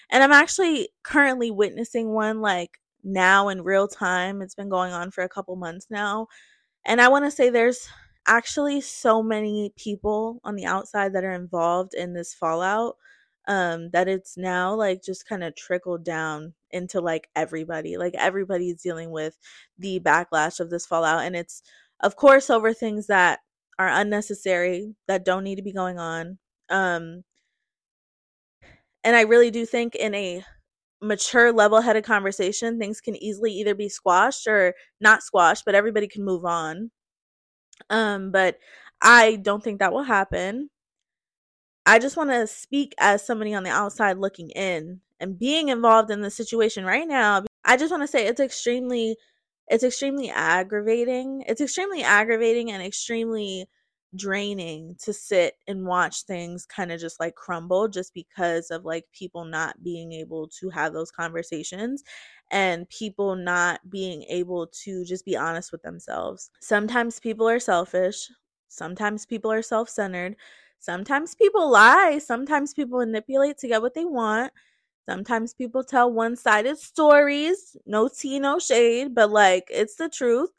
and 0.09 0.23
I'm 0.23 0.31
actually 0.31 0.89
currently 1.03 1.51
witnessing 1.51 2.09
one 2.13 2.41
like 2.41 2.79
now 3.03 3.49
in 3.49 3.61
real 3.61 3.87
time. 3.87 4.41
It's 4.41 4.55
been 4.55 4.69
going 4.69 4.93
on 4.93 5.11
for 5.11 5.23
a 5.23 5.29
couple 5.29 5.55
months 5.57 5.87
now. 5.89 6.27
And 6.87 7.01
I 7.01 7.09
want 7.09 7.25
to 7.25 7.31
say 7.31 7.49
there's 7.49 7.87
actually 8.27 8.81
so 8.81 9.21
many 9.21 9.73
people 9.77 10.41
on 10.43 10.55
the 10.55 10.65
outside 10.65 11.13
that 11.13 11.23
are 11.23 11.33
involved 11.33 11.93
in 11.93 12.13
this 12.13 12.33
fallout 12.33 12.97
um 13.47 13.89
that 13.91 14.09
it's 14.09 14.35
now 14.35 14.73
like 14.73 15.01
just 15.01 15.25
kind 15.27 15.43
of 15.43 15.55
trickled 15.55 16.03
down 16.03 16.53
into 16.71 16.99
like 16.99 17.29
everybody 17.35 17.95
like 17.97 18.13
everybody's 18.15 18.81
dealing 18.81 19.09
with 19.11 19.37
the 19.79 19.99
backlash 20.01 20.59
of 20.59 20.69
this 20.69 20.85
fallout 20.85 21.23
and 21.23 21.35
it's 21.37 21.63
of 22.01 22.17
course 22.17 22.49
over 22.49 22.73
things 22.73 23.07
that 23.07 23.39
are 23.79 23.87
unnecessary 23.87 24.93
that 25.07 25.23
don't 25.23 25.45
need 25.45 25.55
to 25.55 25.61
be 25.61 25.71
going 25.71 25.97
on 25.97 26.37
um 26.69 27.23
and 29.05 29.15
i 29.15 29.21
really 29.21 29.49
do 29.51 29.65
think 29.65 29.95
in 29.95 30.13
a 30.13 30.43
mature 31.01 31.51
level-headed 31.53 32.03
conversation 32.03 32.79
things 32.79 33.01
can 33.01 33.15
easily 33.23 33.51
either 33.53 33.75
be 33.75 33.89
squashed 33.89 34.47
or 34.47 34.73
not 35.01 35.23
squashed 35.23 35.63
but 35.65 35.75
everybody 35.75 36.07
can 36.07 36.23
move 36.25 36.45
on 36.45 36.91
Um, 37.89 38.31
but 38.31 38.59
I 39.01 39.35
don't 39.37 39.63
think 39.63 39.79
that 39.79 39.93
will 39.93 40.03
happen. 40.03 40.69
I 41.85 41.99
just 41.99 42.17
want 42.17 42.29
to 42.31 42.47
speak 42.47 42.93
as 42.99 43.25
somebody 43.25 43.53
on 43.53 43.63
the 43.63 43.69
outside 43.69 44.17
looking 44.17 44.49
in 44.51 45.01
and 45.19 45.39
being 45.39 45.69
involved 45.69 46.11
in 46.11 46.21
the 46.21 46.29
situation 46.31 46.85
right 46.85 47.07
now. 47.07 47.43
I 47.65 47.77
just 47.77 47.91
want 47.91 48.03
to 48.03 48.07
say 48.07 48.27
it's 48.27 48.39
extremely 48.41 49.17
it's 49.69 49.83
extremely 49.83 50.29
aggravating. 50.29 51.43
It's 51.47 51.61
extremely 51.61 52.01
aggravating 52.03 52.71
and 52.71 52.81
extremely 52.83 53.67
draining 54.17 54.95
to 55.03 55.13
sit 55.13 55.55
and 55.67 55.85
watch 55.85 56.23
things 56.23 56.65
kind 56.65 56.91
of 56.91 56.99
just 56.99 57.19
like 57.19 57.35
crumble 57.35 57.87
just 57.87 58.13
because 58.13 58.71
of 58.71 58.85
like 58.85 59.05
people 59.13 59.45
not 59.45 59.81
being 59.83 60.11
able 60.13 60.47
to 60.59 60.69
have 60.69 60.93
those 60.93 61.11
conversations 61.11 62.03
and 62.51 62.89
people 62.89 63.35
not 63.35 63.79
being 63.89 64.23
able 64.23 64.67
to 64.67 65.05
just 65.05 65.25
be 65.25 65.37
honest 65.37 65.71
with 65.71 65.81
themselves. 65.83 66.49
Sometimes 66.61 67.19
people 67.19 67.47
are 67.47 67.59
selfish, 67.59 68.29
sometimes 68.69 69.25
people 69.25 69.51
are 69.51 69.61
self 69.61 69.89
centered, 69.89 70.35
sometimes 70.79 71.35
people 71.35 71.69
lie, 71.69 72.19
sometimes 72.23 72.73
people 72.73 72.99
manipulate 72.99 73.57
to 73.59 73.67
get 73.67 73.81
what 73.81 73.93
they 73.93 74.05
want. 74.05 74.51
Sometimes 75.09 75.53
people 75.53 75.83
tell 75.83 76.11
one 76.11 76.35
sided 76.35 76.77
stories, 76.77 77.77
no 77.85 78.09
tea, 78.09 78.39
no 78.39 78.59
shade, 78.59 79.15
but 79.15 79.29
like 79.31 79.67
it's 79.71 79.95
the 79.95 80.09
truth. 80.09 80.49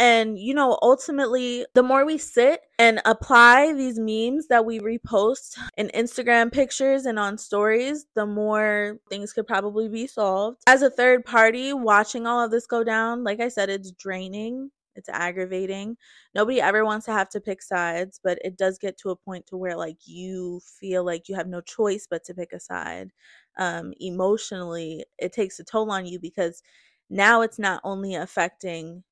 And, 0.00 0.38
you 0.38 0.54
know, 0.54 0.78
ultimately, 0.80 1.66
the 1.74 1.82
more 1.82 2.06
we 2.06 2.16
sit 2.16 2.62
and 2.78 3.02
apply 3.04 3.74
these 3.74 3.98
memes 3.98 4.46
that 4.48 4.64
we 4.64 4.80
repost 4.80 5.58
in 5.76 5.90
Instagram 5.94 6.50
pictures 6.50 7.04
and 7.04 7.18
on 7.18 7.36
stories, 7.36 8.06
the 8.14 8.24
more 8.24 8.96
things 9.10 9.34
could 9.34 9.46
probably 9.46 9.90
be 9.90 10.06
solved. 10.06 10.62
As 10.66 10.80
a 10.80 10.88
third 10.88 11.26
party 11.26 11.74
watching 11.74 12.26
all 12.26 12.42
of 12.42 12.50
this 12.50 12.66
go 12.66 12.82
down, 12.82 13.24
like 13.24 13.40
I 13.40 13.48
said, 13.48 13.68
it's 13.68 13.90
draining. 13.92 14.70
It's 14.96 15.10
aggravating. 15.10 15.98
Nobody 16.34 16.62
ever 16.62 16.82
wants 16.82 17.04
to 17.04 17.12
have 17.12 17.28
to 17.30 17.40
pick 17.40 17.60
sides, 17.60 18.18
but 18.24 18.38
it 18.42 18.56
does 18.56 18.78
get 18.78 18.96
to 19.00 19.10
a 19.10 19.16
point 19.16 19.46
to 19.48 19.58
where 19.58 19.76
like 19.76 19.98
you 20.06 20.62
feel 20.80 21.04
like 21.04 21.28
you 21.28 21.34
have 21.34 21.46
no 21.46 21.60
choice 21.60 22.06
but 22.10 22.24
to 22.24 22.34
pick 22.34 22.54
a 22.54 22.60
side. 22.60 23.10
Um 23.58 23.92
emotionally, 24.00 25.04
it 25.18 25.34
takes 25.34 25.58
a 25.60 25.64
toll 25.64 25.90
on 25.92 26.06
you 26.06 26.18
because 26.18 26.62
now 27.10 27.42
it's 27.42 27.58
not 27.58 27.80
only 27.84 28.14
affecting 28.14 29.04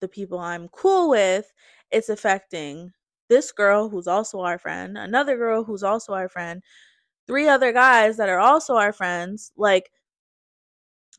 the 0.00 0.08
people 0.08 0.38
I'm 0.38 0.68
cool 0.68 1.10
with, 1.10 1.52
it's 1.90 2.08
affecting 2.08 2.92
this 3.28 3.52
girl 3.52 3.88
who's 3.88 4.06
also 4.06 4.40
our 4.40 4.58
friend, 4.58 4.96
another 4.98 5.36
girl 5.36 5.64
who's 5.64 5.82
also 5.82 6.12
our 6.12 6.28
friend, 6.28 6.62
three 7.26 7.48
other 7.48 7.72
guys 7.72 8.16
that 8.16 8.28
are 8.28 8.38
also 8.38 8.74
our 8.76 8.92
friends. 8.92 9.52
Like, 9.56 9.90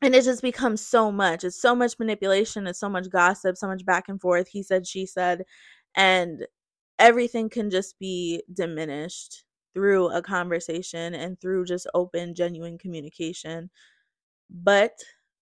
and 0.01 0.15
it 0.15 0.23
just 0.23 0.41
becomes 0.41 0.85
so 0.85 1.11
much. 1.11 1.43
It's 1.43 1.61
so 1.61 1.75
much 1.75 1.97
manipulation, 1.99 2.67
it's 2.67 2.79
so 2.79 2.89
much 2.89 3.09
gossip, 3.09 3.57
so 3.57 3.67
much 3.67 3.85
back 3.85 4.09
and 4.09 4.21
forth. 4.21 4.47
He 4.47 4.63
said, 4.63 4.85
she 4.87 5.05
said, 5.05 5.43
and 5.95 6.45
everything 6.99 7.49
can 7.49 7.69
just 7.69 7.97
be 7.99 8.43
diminished 8.53 9.43
through 9.73 10.09
a 10.09 10.21
conversation 10.21 11.13
and 11.13 11.39
through 11.39 11.65
just 11.65 11.87
open, 11.93 12.35
genuine 12.35 12.77
communication. 12.77 13.69
But 14.49 14.93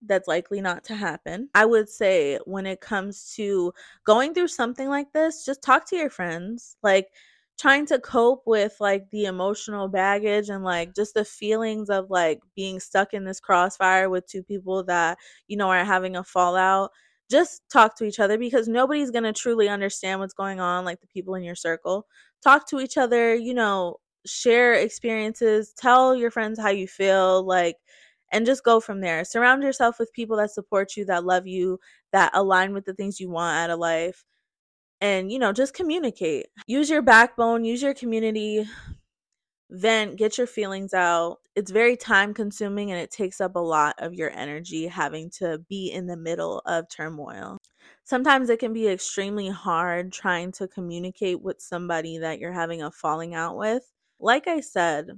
that's 0.07 0.29
likely 0.29 0.61
not 0.61 0.85
to 0.85 0.95
happen. 0.95 1.49
I 1.55 1.64
would 1.67 1.88
say 1.88 2.38
when 2.45 2.67
it 2.67 2.81
comes 2.81 3.33
to 3.37 3.73
going 4.05 4.35
through 4.35 4.49
something 4.49 4.88
like 4.88 5.12
this, 5.12 5.45
just 5.45 5.62
talk 5.62 5.88
to 5.90 5.97
your 5.97 6.11
friends. 6.11 6.77
Like 6.83 7.09
trying 7.59 7.87
to 7.87 7.99
cope 8.01 8.43
with 8.47 8.77
like 8.81 9.09
the 9.11 9.27
emotional 9.27 9.88
baggage 9.88 10.49
and 10.49 10.64
like 10.64 10.95
just 10.95 11.14
the 11.14 11.25
feelings 11.25 11.88
of 11.88 12.11
like 12.11 12.40
being 12.57 12.81
stuck 12.81 13.14
in 13.14 13.25
this 13.25 13.40
crossfire 13.40 14.11
with 14.11 14.27
two 14.27 14.43
people 14.43 14.83
that 14.85 15.17
you 15.47 15.57
know 15.57 15.69
are 15.69 15.85
having 15.85 16.17
a 16.17 16.25
fallout 16.25 16.90
just 17.31 17.62
talk 17.73 17.97
to 17.97 18.05
each 18.05 18.19
other 18.21 18.37
because 18.38 18.69
nobody's 18.69 19.11
going 19.11 19.25
to 19.25 19.33
truly 19.33 19.69
understand 19.69 20.21
what's 20.21 20.35
going 20.35 20.61
on 20.61 20.85
like 20.85 21.01
the 21.01 21.07
people 21.07 21.35
in 21.37 21.43
your 21.45 21.55
circle 21.55 22.07
talk 22.43 22.69
to 22.69 22.81
each 22.81 22.97
other 22.99 23.35
you 23.35 23.55
know 23.55 23.97
share 24.27 24.75
experiences 24.75 25.73
tell 25.79 26.14
your 26.14 26.31
friends 26.31 26.59
how 26.59 26.71
you 26.71 26.88
feel 26.88 27.45
like 27.45 27.77
and 28.35 28.44
just 28.44 28.64
go 28.64 28.81
from 28.81 29.01
there. 29.01 29.25
Surround 29.25 29.62
yourself 29.62 29.99
with 29.99 30.12
people 30.12 30.37
that 30.37 30.51
support 30.51 30.97
you, 30.97 31.05
that 31.05 31.25
love 31.25 31.47
you, 31.47 31.79
that 32.12 32.33
align 32.35 32.75
with 32.75 32.85
the 32.85 32.92
things 32.92 33.20
you 33.20 33.31
want 33.31 33.57
out 33.57 33.70
of 33.70 33.79
life. 33.79 34.25
And, 35.01 35.31
you 35.31 35.38
know, 35.38 35.53
just 35.53 35.73
communicate. 35.73 36.47
Use 36.66 36.90
your 36.90 37.01
backbone, 37.01 37.64
use 37.64 37.81
your 37.81 37.94
community, 37.94 38.66
vent, 39.70 40.16
get 40.16 40.37
your 40.37 40.49
feelings 40.49 40.92
out. 40.92 41.38
It's 41.55 41.70
very 41.70 41.97
time 41.97 42.35
consuming 42.35 42.90
and 42.90 43.01
it 43.01 43.12
takes 43.12 43.40
up 43.40 43.55
a 43.55 43.61
lot 43.61 43.94
of 43.99 44.14
your 44.14 44.31
energy 44.31 44.88
having 44.88 45.31
to 45.38 45.59
be 45.68 45.92
in 45.92 46.09
the 46.09 46.16
middle 46.16 46.61
of 46.66 46.88
turmoil. 46.88 47.57
Sometimes 48.03 48.51
it 48.51 48.59
can 48.59 48.73
be 48.73 48.88
extremely 48.88 49.49
hard 49.49 50.12
trying 50.12 50.51
to 50.53 50.66
communicate 50.66 51.40
with 51.40 51.61
somebody 51.61 52.18
that 52.18 52.40
you're 52.40 52.53
having 52.53 52.83
a 52.83 52.90
falling 52.90 53.35
out 53.35 53.57
with. 53.57 53.85
Like 54.18 54.49
I 54.49 54.59
said, 54.61 55.11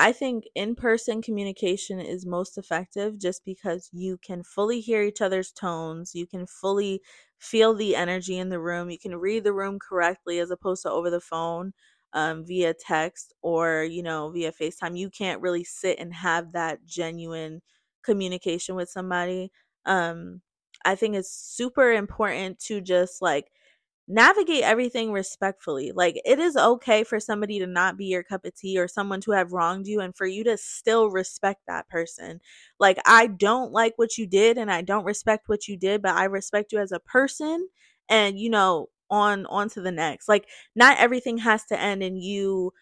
I 0.00 0.12
think 0.12 0.44
in 0.54 0.74
person 0.76 1.20
communication 1.22 2.00
is 2.00 2.24
most 2.26 2.56
effective 2.56 3.18
just 3.18 3.44
because 3.44 3.90
you 3.92 4.16
can 4.18 4.42
fully 4.42 4.80
hear 4.80 5.02
each 5.02 5.20
other's 5.20 5.52
tones. 5.52 6.14
You 6.14 6.26
can 6.26 6.46
fully 6.46 7.02
feel 7.38 7.74
the 7.74 7.94
energy 7.96 8.38
in 8.38 8.48
the 8.48 8.60
room. 8.60 8.90
You 8.90 8.98
can 8.98 9.16
read 9.16 9.44
the 9.44 9.52
room 9.52 9.78
correctly 9.78 10.38
as 10.38 10.50
opposed 10.50 10.82
to 10.82 10.90
over 10.90 11.10
the 11.10 11.20
phone 11.20 11.72
um, 12.14 12.44
via 12.46 12.74
text 12.74 13.34
or, 13.42 13.84
you 13.84 14.02
know, 14.02 14.30
via 14.30 14.52
FaceTime. 14.52 14.96
You 14.98 15.10
can't 15.10 15.42
really 15.42 15.64
sit 15.64 15.98
and 15.98 16.14
have 16.14 16.52
that 16.52 16.84
genuine 16.86 17.60
communication 18.02 18.76
with 18.76 18.88
somebody. 18.88 19.52
Um, 19.84 20.40
I 20.84 20.94
think 20.94 21.14
it's 21.14 21.30
super 21.32 21.92
important 21.92 22.58
to 22.60 22.80
just 22.80 23.20
like 23.20 23.52
navigate 24.10 24.62
everything 24.64 25.12
respectfully. 25.12 25.92
Like 25.94 26.20
it 26.24 26.38
is 26.38 26.56
okay 26.56 27.04
for 27.04 27.20
somebody 27.20 27.58
to 27.60 27.66
not 27.66 27.96
be 27.96 28.06
your 28.06 28.22
cup 28.24 28.44
of 28.44 28.54
tea 28.54 28.78
or 28.78 28.88
someone 28.88 29.20
to 29.22 29.30
have 29.32 29.52
wronged 29.52 29.86
you 29.86 30.00
and 30.00 30.14
for 30.14 30.26
you 30.26 30.42
to 30.44 30.56
still 30.56 31.10
respect 31.10 31.62
that 31.68 31.88
person. 31.88 32.40
Like 32.80 32.98
I 33.06 33.28
don't 33.28 33.72
like 33.72 33.94
what 33.96 34.18
you 34.18 34.26
did 34.26 34.58
and 34.58 34.70
I 34.70 34.82
don't 34.82 35.04
respect 35.04 35.48
what 35.48 35.68
you 35.68 35.76
did, 35.76 36.02
but 36.02 36.16
I 36.16 36.24
respect 36.24 36.72
you 36.72 36.80
as 36.80 36.92
a 36.92 37.00
person 37.00 37.68
and 38.08 38.38
you 38.38 38.50
know 38.50 38.88
on 39.10 39.46
on 39.46 39.68
to 39.70 39.80
the 39.80 39.92
next. 39.92 40.28
Like 40.28 40.48
not 40.74 40.98
everything 40.98 41.38
has 41.38 41.64
to 41.66 41.80
end 41.80 42.02
in 42.02 42.16
you 42.16 42.72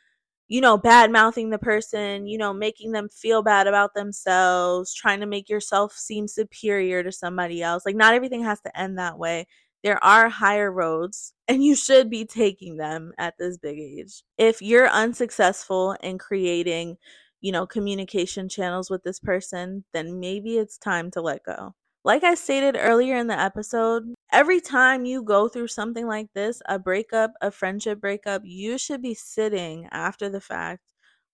you 0.49 0.61
know, 0.63 0.79
bad 0.79 1.11
mouthing 1.11 1.51
the 1.51 1.59
person, 1.59 2.27
you 2.27 2.39
know, 2.39 2.55
making 2.55 2.93
them 2.93 3.09
feel 3.09 3.43
bad 3.43 3.67
about 3.67 3.95
themselves, 3.95 4.95
trying 4.95 5.21
to 5.21 5.27
make 5.27 5.49
yourself 5.49 5.93
seem 5.93 6.27
superior 6.27 7.03
to 7.03 7.13
somebody 7.13 7.63
else. 7.63 7.85
Like, 7.85 7.97
not 7.97 8.15
everything 8.15 8.43
has 8.45 8.61
to 8.63 8.81
end 8.81 8.99
that 8.99 9.19
way 9.19 9.47
there 9.83 10.03
are 10.05 10.29
higher 10.29 10.71
roads 10.71 11.33
and 11.47 11.65
you 11.65 11.77
should 11.77 12.11
be 12.11 12.25
taking 12.25 12.77
them 12.77 13.13
at 13.19 13.35
this 13.39 13.57
big 13.59 13.79
age. 13.79 14.23
If 14.37 14.61
you're 14.61 14.89
unsuccessful 14.89 15.97
in 16.03 16.19
creating, 16.19 16.97
you 17.41 17.53
know, 17.53 17.67
communication 17.67 18.49
channels 18.49 18.91
with 18.91 19.05
this 19.05 19.21
person, 19.21 19.85
then 19.93 20.19
maybe 20.21 20.59
it's 20.59 20.79
time 20.79 21.11
to 21.13 21.21
let 21.21 21.45
go. 21.45 21.75
Like 22.05 22.25
I 22.25 22.35
stated 22.35 22.77
earlier 22.79 23.17
in 23.17 23.27
the 23.27 23.39
episode, 23.39 24.15
every 24.33 24.61
time 24.61 25.05
you 25.05 25.23
go 25.23 25.49
through 25.49 25.69
something 25.69 26.07
like 26.07 26.29
this, 26.35 26.63
a 26.67 26.79
breakup, 26.79 27.33
a 27.41 27.51
friendship 27.51 28.01
breakup, 28.01 28.43
you 28.45 28.79
should 28.79 29.03
be 29.03 29.15
sitting 29.15 29.89
after 29.93 30.29
the 30.29 30.41
fact, 30.41 30.81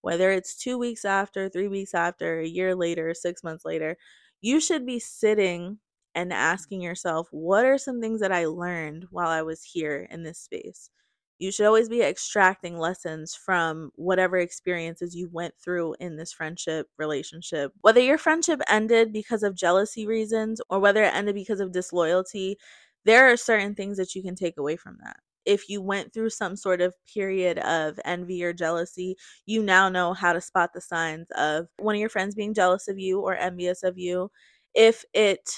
whether 0.00 0.30
it's 0.30 0.56
two 0.56 0.76
weeks 0.76 1.04
after, 1.04 1.48
three 1.48 1.68
weeks 1.68 1.94
after, 1.94 2.40
a 2.40 2.46
year 2.46 2.74
later, 2.74 3.14
six 3.14 3.42
months 3.42 3.64
later, 3.64 3.96
you 4.40 4.60
should 4.60 4.84
be 4.84 4.98
sitting 4.98 5.78
and 6.14 6.32
asking 6.32 6.80
yourself, 6.80 7.28
what 7.30 7.64
are 7.64 7.78
some 7.78 8.00
things 8.00 8.20
that 8.20 8.32
I 8.32 8.46
learned 8.46 9.06
while 9.10 9.28
I 9.28 9.42
was 9.42 9.62
here 9.62 10.06
in 10.10 10.22
this 10.22 10.38
space? 10.38 10.90
You 11.38 11.50
should 11.50 11.66
always 11.66 11.88
be 11.88 12.00
extracting 12.00 12.78
lessons 12.78 13.34
from 13.34 13.90
whatever 13.96 14.36
experiences 14.36 15.16
you 15.16 15.28
went 15.32 15.54
through 15.62 15.96
in 15.98 16.16
this 16.16 16.32
friendship 16.32 16.86
relationship. 16.96 17.72
Whether 17.80 18.00
your 18.00 18.18
friendship 18.18 18.60
ended 18.68 19.12
because 19.12 19.42
of 19.42 19.56
jealousy 19.56 20.06
reasons 20.06 20.60
or 20.70 20.78
whether 20.78 21.02
it 21.02 21.14
ended 21.14 21.34
because 21.34 21.58
of 21.60 21.72
disloyalty, 21.72 22.56
there 23.04 23.30
are 23.30 23.36
certain 23.36 23.74
things 23.74 23.96
that 23.98 24.14
you 24.14 24.22
can 24.22 24.36
take 24.36 24.56
away 24.58 24.76
from 24.76 24.96
that. 25.02 25.16
If 25.44 25.68
you 25.68 25.82
went 25.82 26.14
through 26.14 26.30
some 26.30 26.56
sort 26.56 26.80
of 26.80 26.94
period 27.12 27.58
of 27.58 27.98
envy 28.04 28.42
or 28.44 28.52
jealousy, 28.52 29.16
you 29.44 29.62
now 29.62 29.88
know 29.88 30.14
how 30.14 30.32
to 30.32 30.40
spot 30.40 30.70
the 30.72 30.80
signs 30.80 31.26
of 31.36 31.66
one 31.78 31.96
of 31.96 32.00
your 32.00 32.08
friends 32.08 32.34
being 32.34 32.54
jealous 32.54 32.88
of 32.88 32.98
you 32.98 33.20
or 33.20 33.36
envious 33.36 33.82
of 33.82 33.98
you. 33.98 34.30
If 34.74 35.04
it 35.12 35.50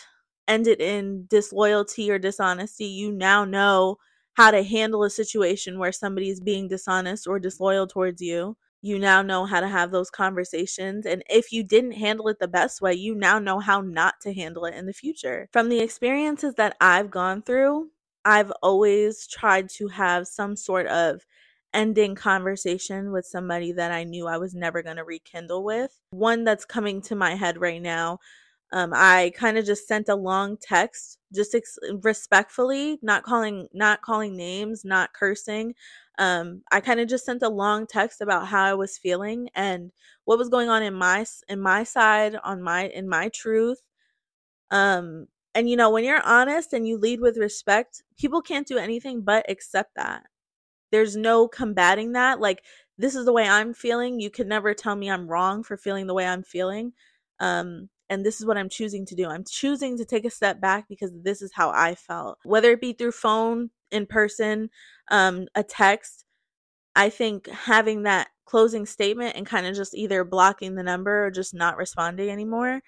ended 0.48 0.80
in 0.80 1.26
disloyalty 1.28 2.11
or 2.11 2.18
dishonesty, 2.18 2.87
you 2.87 3.12
now 3.12 3.44
know 3.44 3.98
how 4.35 4.50
to 4.50 4.62
handle 4.62 5.02
a 5.02 5.11
situation 5.11 5.78
where 5.78 5.92
somebody 5.92 6.28
is 6.28 6.40
being 6.40 6.68
dishonest 6.68 7.26
or 7.26 7.38
disloyal 7.38 7.87
towards 7.87 8.20
you. 8.20 8.56
You 8.82 8.98
now 8.98 9.22
know 9.22 9.46
how 9.46 9.61
to 9.61 9.68
have 9.68 9.90
those 9.90 10.11
conversations. 10.11 11.06
And 11.06 11.24
if 11.28 11.50
you 11.50 11.64
didn't 11.64 11.92
handle 11.92 12.28
it 12.28 12.38
the 12.38 12.46
best 12.46 12.80
way, 12.80 12.94
you 12.94 13.14
now 13.14 13.38
know 13.38 13.59
how 13.59 13.80
not 13.80 14.20
to 14.20 14.35
handle 14.35 14.66
it 14.66 14.74
in 14.74 14.87
the 14.87 14.92
future. 14.92 15.48
From 15.52 15.68
the 15.68 15.80
experiences 15.80 16.54
that 16.54 16.76
I've 16.80 17.11
gone 17.11 17.42
through, 17.42 17.88
I've 18.24 18.52
always 18.62 19.26
tried 19.26 19.70
to 19.70 19.88
have 19.88 20.28
some 20.28 20.54
sort 20.54 20.87
of 20.88 21.24
ending 21.72 22.14
conversation 22.14 23.12
with 23.12 23.26
somebody 23.26 23.72
that 23.72 23.92
I 23.92 24.04
knew 24.04 24.26
I 24.26 24.38
was 24.38 24.54
never 24.54 24.82
going 24.82 24.96
to 24.96 25.04
rekindle 25.04 25.64
with. 25.64 25.98
One 26.11 26.44
that's 26.44 26.64
coming 26.64 27.02
to 27.02 27.16
my 27.16 27.35
head 27.35 27.59
right 27.59 27.82
now 27.82 28.18
Um, 28.72 28.92
I 28.94 29.33
kind 29.37 29.59
of 29.59 29.64
just 29.64 29.87
sent 29.87 30.09
a 30.09 30.14
long 30.16 30.57
text, 30.61 31.18
just 31.35 31.55
ex- 31.55 31.79
respectfully, 32.02 32.98
not 33.02 33.22
calling, 33.22 33.68
not 33.72 34.02
calling 34.02 34.37
names, 34.37 34.85
not 34.85 35.12
cursing. 35.14 35.74
Um, 36.18 36.62
I 36.72 36.81
kind 36.81 37.00
of 37.00 37.09
just 37.09 37.24
sent 37.24 37.42
a 37.42 37.48
long 37.48 37.87
text 37.87 38.20
about 38.20 38.48
how 38.48 38.64
I 38.64 38.74
was 38.74 38.98
feeling 38.98 39.48
and 39.55 39.92
what 40.24 40.38
was 40.38 40.48
going 40.48 40.68
on 40.68 40.83
in 40.83 40.94
my 40.94 41.24
in 41.48 41.61
my 41.61 41.85
side, 41.85 42.37
on 42.44 42.62
my 42.62 42.88
in 42.88 43.09
my 43.09 43.29
truth. 43.29 43.81
Um, 44.70 45.26
and 45.55 45.68
you 45.70 45.76
know, 45.76 45.90
when 45.90 46.05
you're 46.05 46.22
honest 46.22 46.72
and 46.72 46.87
you 46.87 46.98
lead 46.98 47.20
with 47.20 47.38
respect, 47.38 48.02
people 48.18 48.42
can't 48.42 48.66
do 48.66 48.79
anything 48.79 49.22
but 49.22 49.48
accept 49.50 49.94
that. 49.96 50.24
There's 50.92 51.16
no 51.16 51.48
combating 51.48 52.12
that. 52.12 52.40
Like 52.40 52.64
this 52.98 53.14
is 53.16 53.24
the 53.26 53.33
way 53.33 53.48
I'm 53.48 53.74
feeling. 53.74 54.20
You 54.20 54.31
can 54.31 54.48
never 54.48 54.74
tell 54.74 54.96
me 54.96 55.11
I'm 55.11 55.29
wrong 55.29 55.62
for 55.64 55.76
feeling 55.76 56.07
the 56.07 56.14
way 56.14 56.26
I'm 56.26 56.42
feeling. 56.44 56.92
Um, 57.40 57.88
and 58.08 58.24
this 58.24 58.40
is 58.40 58.46
what 58.46 58.56
I'm 58.56 58.68
choosing 58.68 59.04
to 59.06 59.14
do. 59.14 59.26
I'm 59.26 59.44
choosing 59.44 59.96
to 59.98 60.04
take 60.04 60.24
a 60.24 60.30
step 60.30 60.60
back 60.60 60.86
because 60.88 61.10
this 61.22 61.42
is 61.42 61.52
how 61.52 61.70
I 61.70 61.94
felt. 61.94 62.38
Whether 62.44 62.72
it 62.72 62.80
be 62.80 62.92
through 62.92 63.12
phone, 63.12 63.70
in 63.90 64.06
person, 64.06 64.70
um, 65.10 65.46
a 65.54 65.62
text, 65.62 66.24
I 66.94 67.08
think 67.10 67.48
having 67.48 68.04
that 68.04 68.28
closing 68.46 68.86
statement 68.86 69.36
and 69.36 69.46
kind 69.46 69.66
of 69.66 69.74
just 69.74 69.94
either 69.94 70.24
blocking 70.24 70.74
the 70.74 70.82
number 70.82 71.26
or 71.26 71.30
just 71.30 71.54
not 71.54 71.76
responding 71.76 72.30
anymore 72.30 72.80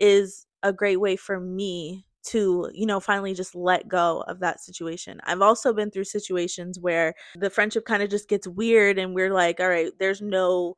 is 0.00 0.46
a 0.62 0.72
great 0.72 1.00
way 1.00 1.16
for 1.16 1.40
me 1.40 2.06
to, 2.24 2.70
you 2.74 2.86
know, 2.86 3.00
finally 3.00 3.32
just 3.32 3.54
let 3.54 3.88
go 3.88 4.22
of 4.28 4.40
that 4.40 4.60
situation. 4.60 5.18
I've 5.24 5.40
also 5.40 5.72
been 5.72 5.90
through 5.90 6.04
situations 6.04 6.78
where 6.78 7.14
the 7.36 7.48
friendship 7.48 7.84
kind 7.84 8.02
of 8.02 8.10
just 8.10 8.28
gets 8.28 8.46
weird 8.46 8.98
and 8.98 9.14
we're 9.14 9.32
like, 9.32 9.60
all 9.60 9.68
right, 9.68 9.92
there's 9.98 10.20
no 10.20 10.74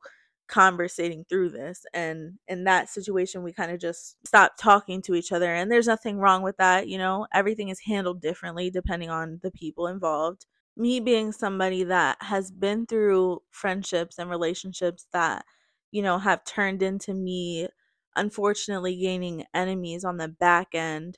conversating 0.51 1.25
through 1.29 1.49
this 1.49 1.85
and 1.93 2.33
in 2.49 2.65
that 2.65 2.89
situation 2.89 3.41
we 3.43 3.53
kind 3.53 3.71
of 3.71 3.79
just 3.79 4.17
stop 4.27 4.53
talking 4.59 5.01
to 5.01 5.15
each 5.15 5.31
other 5.31 5.53
and 5.55 5.71
there's 5.71 5.87
nothing 5.87 6.17
wrong 6.17 6.43
with 6.43 6.57
that 6.57 6.89
you 6.89 6.97
know 6.97 7.25
everything 7.33 7.69
is 7.69 7.79
handled 7.87 8.21
differently 8.21 8.69
depending 8.69 9.09
on 9.09 9.39
the 9.43 9.51
people 9.51 9.87
involved 9.87 10.45
me 10.77 10.99
being 10.99 11.31
somebody 11.31 11.83
that 11.85 12.17
has 12.21 12.51
been 12.51 12.85
through 12.85 13.41
friendships 13.51 14.19
and 14.19 14.29
relationships 14.29 15.07
that 15.13 15.45
you 15.91 16.01
know 16.01 16.19
have 16.19 16.43
turned 16.43 16.83
into 16.83 17.13
me 17.13 17.67
unfortunately 18.17 18.95
gaining 18.97 19.45
enemies 19.53 20.03
on 20.03 20.17
the 20.17 20.27
back 20.27 20.67
end 20.75 21.17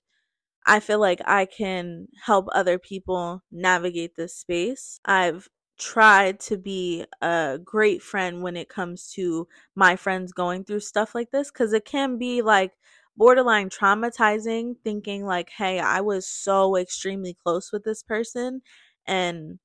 I 0.65 0.79
feel 0.79 0.99
like 0.99 1.21
I 1.25 1.45
can 1.45 2.07
help 2.25 2.47
other 2.53 2.79
people 2.79 3.43
navigate 3.51 4.15
this 4.15 4.35
space. 4.35 4.99
I've 5.05 5.49
tried 5.83 6.39
to 6.39 6.57
be 6.57 7.05
a 7.21 7.59
great 7.63 8.01
friend 8.01 8.41
when 8.43 8.57
it 8.57 8.69
comes 8.69 9.11
to 9.13 9.47
my 9.75 9.95
friends 9.95 10.31
going 10.33 10.63
through 10.63 10.79
stuff 10.79 11.15
like 11.15 11.31
this 11.31 11.51
because 11.51 11.73
it 11.73 11.85
can 11.85 12.17
be 12.17 12.41
like 12.41 12.73
borderline 13.17 13.69
traumatizing 13.69 14.75
thinking 14.83 15.25
like 15.25 15.49
hey 15.57 15.79
i 15.79 16.01
was 16.01 16.27
so 16.27 16.75
extremely 16.77 17.35
close 17.43 17.71
with 17.71 17.83
this 17.83 18.03
person 18.03 18.61
and 19.07 19.59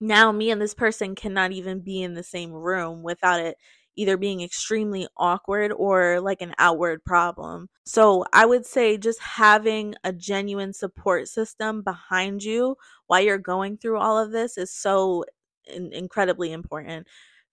now 0.00 0.32
me 0.32 0.50
and 0.50 0.60
this 0.60 0.74
person 0.74 1.14
cannot 1.14 1.52
even 1.52 1.80
be 1.80 2.02
in 2.02 2.14
the 2.14 2.22
same 2.22 2.52
room 2.52 3.02
without 3.02 3.40
it 3.40 3.56
either 3.96 4.16
being 4.16 4.40
extremely 4.40 5.06
awkward 5.16 5.72
or 5.72 6.20
like 6.20 6.40
an 6.40 6.54
outward 6.58 7.04
problem. 7.04 7.68
So 7.84 8.24
I 8.32 8.46
would 8.46 8.64
say 8.64 8.96
just 8.96 9.20
having 9.20 9.94
a 10.04 10.12
genuine 10.12 10.72
support 10.72 11.28
system 11.28 11.82
behind 11.82 12.42
you 12.42 12.76
while 13.06 13.20
you're 13.20 13.38
going 13.38 13.76
through 13.76 13.98
all 13.98 14.18
of 14.18 14.30
this 14.30 14.56
is 14.56 14.72
so 14.72 15.24
in- 15.66 15.92
incredibly 15.92 16.52
important. 16.52 17.06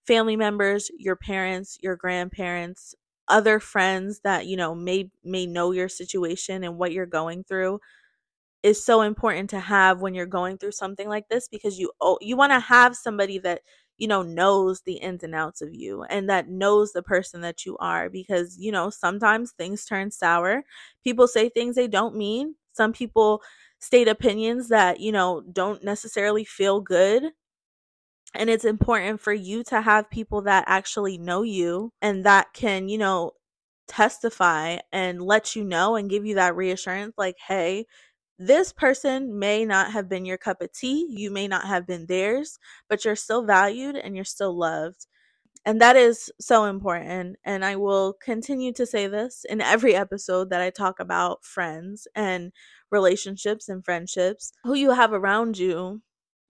Family 0.06 0.36
members, 0.36 0.90
your 0.98 1.16
parents, 1.16 1.78
your 1.82 1.96
grandparents, 1.96 2.94
other 3.28 3.60
friends 3.60 4.20
that 4.20 4.46
you 4.46 4.56
know 4.56 4.74
may 4.74 5.10
may 5.22 5.46
know 5.46 5.70
your 5.72 5.88
situation 5.88 6.64
and 6.64 6.78
what 6.78 6.92
you're 6.92 7.06
going 7.06 7.44
through 7.44 7.78
is 8.62 8.84
so 8.84 9.02
important 9.02 9.50
to 9.50 9.60
have 9.60 10.00
when 10.00 10.14
you're 10.14 10.26
going 10.26 10.58
through 10.58 10.72
something 10.72 11.08
like 11.08 11.28
this 11.28 11.48
because 11.48 11.78
you 11.78 11.90
you 12.20 12.36
want 12.36 12.52
to 12.52 12.60
have 12.60 12.96
somebody 12.96 13.38
that 13.38 13.60
you 13.98 14.06
know, 14.06 14.22
knows 14.22 14.80
the 14.82 14.94
ins 14.94 15.24
and 15.24 15.34
outs 15.34 15.60
of 15.60 15.74
you 15.74 16.04
and 16.04 16.30
that 16.30 16.48
knows 16.48 16.92
the 16.92 17.02
person 17.02 17.40
that 17.40 17.66
you 17.66 17.76
are 17.78 18.08
because, 18.08 18.56
you 18.56 18.70
know, 18.70 18.90
sometimes 18.90 19.52
things 19.52 19.84
turn 19.84 20.10
sour. 20.10 20.62
People 21.02 21.26
say 21.26 21.48
things 21.48 21.74
they 21.74 21.88
don't 21.88 22.14
mean. 22.14 22.54
Some 22.72 22.92
people 22.92 23.42
state 23.80 24.06
opinions 24.08 24.68
that, 24.68 25.00
you 25.00 25.10
know, 25.10 25.42
don't 25.52 25.82
necessarily 25.82 26.44
feel 26.44 26.80
good. 26.80 27.24
And 28.34 28.48
it's 28.50 28.64
important 28.64 29.20
for 29.20 29.32
you 29.32 29.64
to 29.64 29.80
have 29.80 30.10
people 30.10 30.42
that 30.42 30.64
actually 30.66 31.18
know 31.18 31.42
you 31.42 31.92
and 32.02 32.24
that 32.24 32.52
can, 32.52 32.88
you 32.88 32.98
know, 32.98 33.32
testify 33.88 34.78
and 34.92 35.22
let 35.22 35.56
you 35.56 35.64
know 35.64 35.96
and 35.96 36.10
give 36.10 36.26
you 36.26 36.34
that 36.36 36.54
reassurance 36.54 37.14
like, 37.18 37.36
hey, 37.46 37.86
this 38.38 38.72
person 38.72 39.38
may 39.38 39.64
not 39.64 39.92
have 39.92 40.08
been 40.08 40.24
your 40.24 40.38
cup 40.38 40.62
of 40.62 40.72
tea, 40.72 41.06
you 41.08 41.30
may 41.30 41.48
not 41.48 41.66
have 41.66 41.86
been 41.86 42.06
theirs, 42.06 42.58
but 42.88 43.04
you're 43.04 43.16
still 43.16 43.44
valued 43.44 43.96
and 43.96 44.14
you're 44.14 44.24
still 44.24 44.56
loved. 44.56 45.06
And 45.64 45.80
that 45.80 45.96
is 45.96 46.30
so 46.40 46.64
important. 46.64 47.36
And 47.44 47.64
I 47.64 47.76
will 47.76 48.14
continue 48.14 48.72
to 48.74 48.86
say 48.86 49.06
this 49.06 49.44
in 49.48 49.60
every 49.60 49.94
episode 49.94 50.50
that 50.50 50.62
I 50.62 50.70
talk 50.70 51.00
about 51.00 51.44
friends 51.44 52.06
and 52.14 52.52
relationships 52.90 53.68
and 53.68 53.84
friendships. 53.84 54.52
Who 54.64 54.74
you 54.74 54.92
have 54.92 55.12
around 55.12 55.58
you 55.58 56.00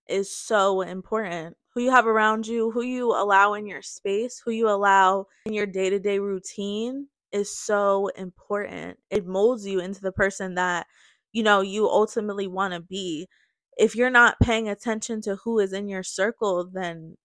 is 0.09 0.35
so 0.35 0.83
important. 0.83 1.57
Who 1.74 1.81
you 1.83 1.90
have 1.90 2.07
around 2.07 2.46
you, 2.46 2.70
who 2.70 2.83
you 2.83 3.11
allow 3.11 3.55
in 3.55 3.66
your 3.66 3.83
space, 3.83 4.40
who 4.44 4.51
you 4.51 4.68
allow 4.68 5.27
in 5.46 5.53
your 5.55 5.66
day 5.66 5.90
to 5.90 5.98
day 5.98 6.18
routine 6.18 7.09
is 7.33 7.57
so 7.57 8.09
important. 8.16 8.98
It 9.11 9.27
molds 9.27 9.66
you 9.66 9.81
into 9.81 10.01
the 10.01 10.12
person 10.12 10.55
that 10.55 10.87
you 11.32 11.42
know 11.42 11.60
you 11.60 11.88
ultimately 11.88 12.46
want 12.46 12.74
to 12.74 12.80
be. 12.80 13.28
If 13.76 13.94
you're 13.96 14.10
not 14.10 14.40
paying 14.42 14.68
attention 14.68 15.20
to 15.22 15.36
who 15.36 15.58
is 15.60 15.72
in 15.72 15.88
your 15.88 16.02
circle 16.02 16.68
then 16.72 17.16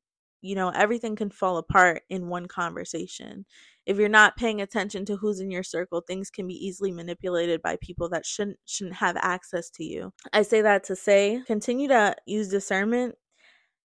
you 0.41 0.55
know 0.55 0.69
everything 0.69 1.15
can 1.15 1.29
fall 1.29 1.57
apart 1.57 2.03
in 2.09 2.27
one 2.29 2.47
conversation. 2.47 3.45
If 3.85 3.97
you're 3.97 4.09
not 4.09 4.37
paying 4.37 4.61
attention 4.61 5.05
to 5.05 5.17
who's 5.17 5.39
in 5.39 5.51
your 5.51 5.63
circle 5.63 6.01
things 6.05 6.29
can 6.29 6.47
be 6.47 6.53
easily 6.55 6.91
manipulated 6.91 7.61
by 7.61 7.77
people 7.81 8.09
that 8.09 8.25
shouldn't 8.25 8.57
shouldn't 8.65 8.95
have 8.97 9.17
access 9.17 9.69
to 9.71 9.83
you. 9.83 10.11
I 10.33 10.43
say 10.43 10.61
that 10.61 10.83
to 10.85 10.95
say 10.95 11.41
continue 11.47 11.87
to 11.89 12.15
use 12.25 12.49
discernment 12.49 13.15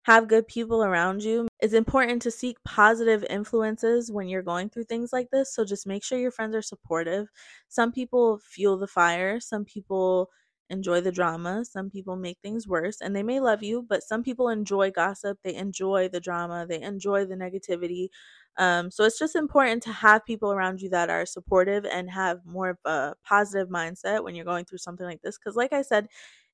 have 0.06 0.28
good 0.28 0.48
people 0.48 0.84
around 0.84 1.24
you. 1.24 1.48
It's 1.60 1.74
important 1.74 2.22
to 2.22 2.32
seek 2.32 2.64
positive 2.64 3.26
influences 3.28 4.12
when 4.12 4.28
you're 4.28 4.44
going 4.44 4.70
through 4.70 4.84
things 4.84 5.12
like 5.12 5.32
this. 5.32 5.54
So 5.54 5.66
just 5.66 5.88
make 5.88 6.04
sure 6.04 6.20
your 6.20 6.30
friends 6.30 6.56
are 6.56 6.62
supportive. 6.62 7.28
Some 7.70 7.92
people 7.92 8.38
fuel 8.38 8.78
the 8.78 8.88
fire, 8.88 9.40
some 9.40 9.66
people 9.66 10.30
enjoy 10.70 11.02
the 11.02 11.12
drama, 11.12 11.66
some 11.66 11.90
people 11.90 12.16
make 12.16 12.38
things 12.44 12.68
worse, 12.68 13.02
and 13.02 13.16
they 13.16 13.24
may 13.24 13.40
love 13.40 13.64
you, 13.64 13.84
but 13.90 14.04
some 14.04 14.22
people 14.22 14.50
enjoy 14.50 14.92
gossip, 14.92 15.40
they 15.44 15.56
enjoy 15.56 16.08
the 16.08 16.20
drama, 16.20 16.68
they 16.70 16.82
enjoy 16.82 17.26
the 17.26 17.36
negativity. 17.36 18.10
Um, 18.58 18.92
so 18.92 19.06
it's 19.06 19.18
just 19.20 19.36
important 19.36 19.82
to 19.84 19.92
have 19.92 20.24
people 20.26 20.52
around 20.52 20.82
you 20.82 20.90
that 20.90 21.10
are 21.10 21.26
supportive 21.26 21.84
and 21.86 22.12
have 22.12 22.46
more 22.46 22.70
of 22.70 22.78
a 22.86 23.14
positive 23.24 23.70
mindset 23.70 24.24
when 24.24 24.36
you're 24.36 24.46
going 24.46 24.66
through 24.66 24.78
something 24.78 25.06
like 25.06 25.22
this. 25.24 25.38
Because, 25.38 25.56
like 25.56 25.74
I 25.74 25.82
said, 25.82 26.08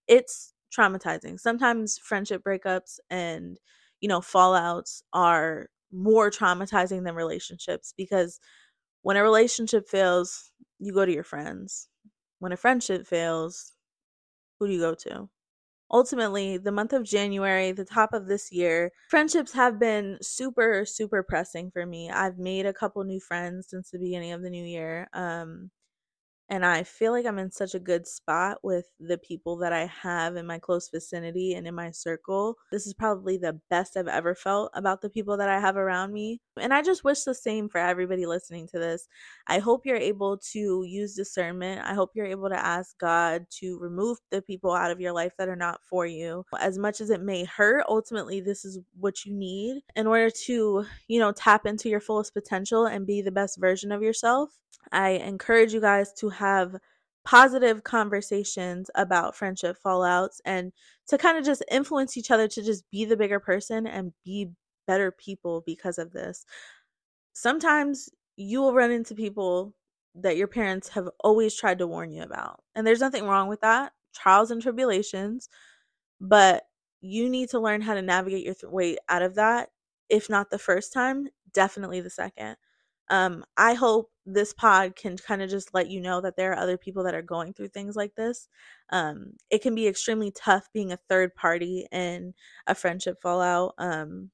it's 0.07 0.53
traumatizing. 0.77 1.39
Sometimes 1.39 1.97
friendship 1.97 2.43
breakups 2.43 2.99
and, 3.09 3.59
you 3.99 4.09
know, 4.09 4.19
fallouts 4.19 5.01
are 5.13 5.69
more 5.91 6.29
traumatizing 6.31 7.03
than 7.03 7.15
relationships 7.15 7.93
because 7.97 8.39
when 9.01 9.17
a 9.17 9.23
relationship 9.23 9.87
fails, 9.87 10.51
you 10.79 10.93
go 10.93 11.05
to 11.05 11.13
your 11.13 11.23
friends. 11.23 11.87
When 12.39 12.51
a 12.51 12.57
friendship 12.57 13.07
fails, 13.07 13.73
who 14.59 14.67
do 14.67 14.73
you 14.73 14.79
go 14.79 14.95
to? 14.95 15.29
Ultimately, 15.91 16.57
the 16.57 16.71
month 16.71 16.93
of 16.93 17.03
January, 17.03 17.71
the 17.73 17.85
top 17.85 18.13
of 18.13 18.27
this 18.27 18.51
year, 18.51 18.91
friendships 19.09 19.51
have 19.53 19.79
been 19.79 20.17
super, 20.21 20.85
super 20.85 21.21
pressing 21.21 21.69
for 21.71 21.85
me. 21.85 22.09
I've 22.09 22.37
made 22.37 22.65
a 22.65 22.73
couple 22.73 23.03
new 23.03 23.19
friends 23.19 23.67
since 23.69 23.91
the 23.91 23.99
beginning 23.99 24.31
of 24.31 24.41
the 24.41 24.49
new 24.49 24.63
year. 24.63 25.09
Um, 25.13 25.69
and 26.51 26.65
I 26.65 26.83
feel 26.83 27.13
like 27.13 27.25
I'm 27.25 27.39
in 27.39 27.49
such 27.49 27.75
a 27.75 27.79
good 27.79 28.05
spot 28.05 28.57
with 28.61 28.91
the 28.99 29.17
people 29.17 29.55
that 29.59 29.71
I 29.71 29.85
have 29.85 30.35
in 30.35 30.45
my 30.45 30.59
close 30.59 30.89
vicinity 30.89 31.53
and 31.53 31.65
in 31.65 31.73
my 31.73 31.91
circle. 31.91 32.57
This 32.73 32.85
is 32.85 32.93
probably 32.93 33.37
the 33.37 33.57
best 33.69 33.95
I've 33.95 34.09
ever 34.09 34.35
felt 34.35 34.69
about 34.73 35.01
the 35.01 35.09
people 35.09 35.37
that 35.37 35.47
I 35.47 35.61
have 35.61 35.77
around 35.77 36.11
me. 36.11 36.41
And 36.59 36.73
I 36.73 36.81
just 36.81 37.05
wish 37.05 37.23
the 37.23 37.33
same 37.33 37.69
for 37.69 37.77
everybody 37.77 38.25
listening 38.25 38.67
to 38.67 38.79
this. 38.79 39.07
I 39.47 39.59
hope 39.59 39.85
you're 39.85 39.95
able 39.95 40.39
to 40.51 40.83
use 40.83 41.15
discernment. 41.15 41.85
I 41.85 41.93
hope 41.93 42.11
you're 42.15 42.25
able 42.25 42.49
to 42.49 42.65
ask 42.65 42.99
God 42.99 43.45
to 43.59 43.79
remove 43.79 44.17
the 44.29 44.41
people 44.41 44.73
out 44.73 44.91
of 44.91 44.99
your 44.99 45.13
life 45.13 45.31
that 45.37 45.47
are 45.47 45.55
not 45.55 45.79
for 45.81 46.05
you. 46.05 46.43
As 46.59 46.77
much 46.77 46.99
as 46.99 47.11
it 47.11 47.21
may 47.21 47.45
hurt, 47.45 47.85
ultimately, 47.87 48.41
this 48.41 48.65
is 48.65 48.77
what 48.99 49.23
you 49.23 49.33
need 49.33 49.83
in 49.95 50.05
order 50.05 50.29
to, 50.47 50.85
you 51.07 51.19
know, 51.19 51.31
tap 51.31 51.65
into 51.65 51.87
your 51.87 52.01
fullest 52.01 52.33
potential 52.33 52.87
and 52.87 53.07
be 53.07 53.21
the 53.21 53.31
best 53.31 53.57
version 53.57 53.93
of 53.93 54.01
yourself. 54.01 54.49
I 54.91 55.11
encourage 55.11 55.73
you 55.73 55.81
guys 55.81 56.13
to 56.13 56.29
have 56.29 56.75
positive 57.23 57.83
conversations 57.83 58.89
about 58.95 59.35
friendship 59.35 59.77
fallouts 59.83 60.39
and 60.45 60.71
to 61.07 61.17
kind 61.17 61.37
of 61.37 61.45
just 61.45 61.63
influence 61.69 62.17
each 62.17 62.31
other 62.31 62.47
to 62.47 62.63
just 62.63 62.89
be 62.91 63.05
the 63.05 63.17
bigger 63.17 63.39
person 63.39 63.85
and 63.85 64.13
be 64.25 64.49
better 64.87 65.11
people 65.11 65.61
because 65.65 65.97
of 65.97 66.11
this. 66.11 66.45
Sometimes 67.33 68.09
you 68.35 68.59
will 68.61 68.73
run 68.73 68.91
into 68.91 69.13
people 69.13 69.73
that 70.15 70.37
your 70.37 70.47
parents 70.47 70.89
have 70.89 71.09
always 71.19 71.55
tried 71.55 71.77
to 71.79 71.87
warn 71.87 72.11
you 72.11 72.23
about. 72.23 72.61
And 72.75 72.85
there's 72.85 72.99
nothing 72.99 73.25
wrong 73.25 73.47
with 73.47 73.61
that. 73.61 73.93
Trials 74.13 74.51
and 74.51 74.61
tribulations, 74.61 75.47
but 76.19 76.63
you 76.99 77.29
need 77.29 77.49
to 77.49 77.59
learn 77.59 77.81
how 77.81 77.93
to 77.93 78.01
navigate 78.01 78.45
your 78.45 78.53
th- 78.53 78.71
way 78.71 78.97
out 79.07 79.21
of 79.21 79.35
that. 79.35 79.69
If 80.09 80.29
not 80.29 80.49
the 80.49 80.59
first 80.59 80.91
time, 80.91 81.29
definitely 81.53 82.01
the 82.01 82.09
second. 82.09 82.57
Um, 83.09 83.45
I 83.57 83.73
hope 83.73 84.11
this 84.25 84.53
pod 84.53 84.95
can 84.95 85.17
kind 85.17 85.41
of 85.41 85.49
just 85.49 85.73
let 85.73 85.89
you 85.89 85.99
know 86.01 86.21
that 86.21 86.35
there 86.37 86.51
are 86.51 86.57
other 86.59 86.77
people 86.77 87.03
that 87.03 87.15
are 87.15 87.21
going 87.21 87.53
through 87.53 87.69
things 87.69 87.95
like 87.95 88.15
this. 88.15 88.47
Um, 88.91 89.33
it 89.49 89.61
can 89.61 89.75
be 89.75 89.87
extremely 89.87 90.31
tough 90.31 90.67
being 90.73 90.91
a 90.91 90.97
third 91.09 91.35
party 91.35 91.87
in 91.91 92.33
a 92.67 92.75
friendship 92.75 93.21
fallout, 93.21 93.73
um, 93.77 94.29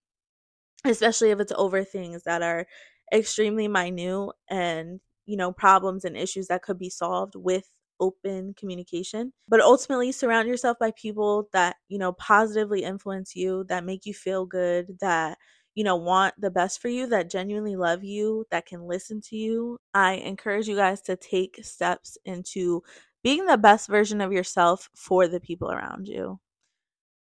especially 0.85 1.31
if 1.31 1.39
it's 1.39 1.53
over 1.55 1.83
things 1.83 2.23
that 2.23 2.41
are 2.41 2.65
extremely 3.13 3.67
minute 3.67 4.29
and 4.49 4.99
you 5.25 5.37
know 5.37 5.51
problems 5.51 6.05
and 6.05 6.17
issues 6.17 6.47
that 6.47 6.61
could 6.61 6.77
be 6.77 6.89
solved 6.89 7.35
with 7.35 7.65
open 7.99 8.53
communication 8.53 9.31
but 9.47 9.61
ultimately 9.61 10.11
surround 10.11 10.47
yourself 10.47 10.77
by 10.79 10.91
people 10.91 11.47
that 11.53 11.77
you 11.87 11.97
know 11.97 12.11
positively 12.13 12.83
influence 12.83 13.35
you 13.35 13.63
that 13.69 13.85
make 13.85 14.05
you 14.05 14.13
feel 14.13 14.45
good 14.45 14.97
that 14.99 15.37
you 15.77 15.83
know, 15.83 15.95
want 15.95 16.33
the 16.39 16.49
best 16.49 16.81
for 16.81 16.87
you, 16.87 17.05
that 17.05 17.29
genuinely 17.29 17.75
love 17.75 18.03
you, 18.03 18.43
that 18.49 18.65
can 18.65 18.87
listen 18.87 19.21
to 19.21 19.35
you, 19.35 19.77
I 19.93 20.13
encourage 20.13 20.67
you 20.67 20.75
guys 20.75 21.01
to 21.01 21.15
take 21.15 21.63
steps 21.63 22.17
into 22.25 22.81
being 23.23 23.45
the 23.45 23.59
best 23.59 23.87
version 23.87 24.19
of 24.19 24.33
yourself 24.33 24.89
for 24.95 25.27
the 25.27 25.39
people 25.39 25.71
around 25.71 26.07
you. 26.07 26.39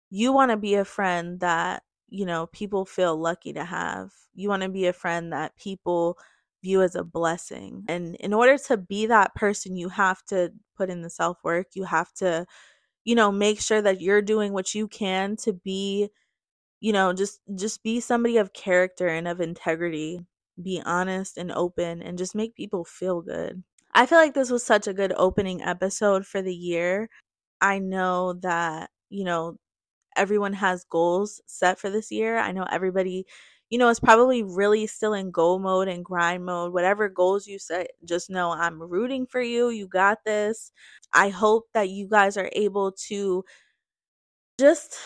You 0.09 0.33
want 0.33 0.49
to 0.49 0.57
be 0.57 0.73
a 0.73 0.83
friend 0.83 1.39
that, 1.41 1.83
you 2.07 2.25
know, 2.25 2.47
people 2.47 2.85
feel 2.87 3.15
lucky 3.15 3.53
to 3.53 3.63
have. 3.63 4.09
You 4.33 4.49
want 4.49 4.63
to 4.63 4.69
be 4.69 4.87
a 4.87 4.93
friend 4.93 5.31
that 5.31 5.55
people 5.55 6.17
view 6.63 6.81
as 6.81 6.95
a 6.95 7.03
blessing. 7.03 7.83
And 7.87 8.15
in 8.15 8.33
order 8.33 8.57
to 8.57 8.77
be 8.77 9.05
that 9.05 9.35
person, 9.35 9.77
you 9.77 9.89
have 9.89 10.23
to 10.29 10.51
put 10.75 10.89
in 10.89 11.03
the 11.03 11.11
self 11.11 11.37
work. 11.43 11.67
You 11.75 11.83
have 11.83 12.11
to, 12.13 12.47
you 13.03 13.13
know, 13.13 13.31
make 13.31 13.61
sure 13.61 13.83
that 13.83 14.01
you're 14.01 14.23
doing 14.23 14.53
what 14.53 14.73
you 14.73 14.87
can 14.87 15.35
to 15.43 15.53
be 15.53 16.09
you 16.79 16.93
know 16.93 17.13
just 17.13 17.41
just 17.55 17.83
be 17.83 17.99
somebody 17.99 18.37
of 18.37 18.53
character 18.53 19.07
and 19.07 19.27
of 19.27 19.41
integrity 19.41 20.21
be 20.61 20.81
honest 20.85 21.37
and 21.37 21.51
open 21.51 22.01
and 22.01 22.17
just 22.17 22.35
make 22.35 22.55
people 22.55 22.83
feel 22.83 23.21
good. 23.21 23.63
I 23.93 24.05
feel 24.05 24.17
like 24.17 24.33
this 24.33 24.51
was 24.51 24.63
such 24.65 24.87
a 24.87 24.93
good 24.93 25.13
opening 25.17 25.61
episode 25.61 26.25
for 26.25 26.41
the 26.41 26.53
year. 26.53 27.09
I 27.61 27.79
know 27.79 28.33
that 28.41 28.91
you 29.09 29.23
know 29.25 29.57
everyone 30.17 30.53
has 30.53 30.85
goals 30.85 31.41
set 31.47 31.79
for 31.79 31.89
this 31.89 32.11
year. 32.11 32.37
I 32.39 32.51
know 32.51 32.65
everybody 32.71 33.25
you 33.69 33.77
know 33.79 33.89
is 33.89 33.99
probably 33.99 34.43
really 34.43 34.87
still 34.87 35.13
in 35.13 35.31
goal 35.31 35.59
mode 35.59 35.87
and 35.87 36.05
grind 36.05 36.45
mode. 36.45 36.73
Whatever 36.73 37.09
goals 37.09 37.47
you 37.47 37.59
set 37.59 37.91
just 38.05 38.29
know 38.29 38.51
i'm 38.51 38.81
rooting 38.81 39.25
for 39.25 39.41
you. 39.41 39.69
You 39.69 39.87
got 39.87 40.19
this. 40.25 40.71
I 41.13 41.29
hope 41.29 41.65
that 41.73 41.89
you 41.89 42.07
guys 42.09 42.37
are 42.37 42.49
able 42.53 42.91
to 43.09 43.43
just 44.59 44.97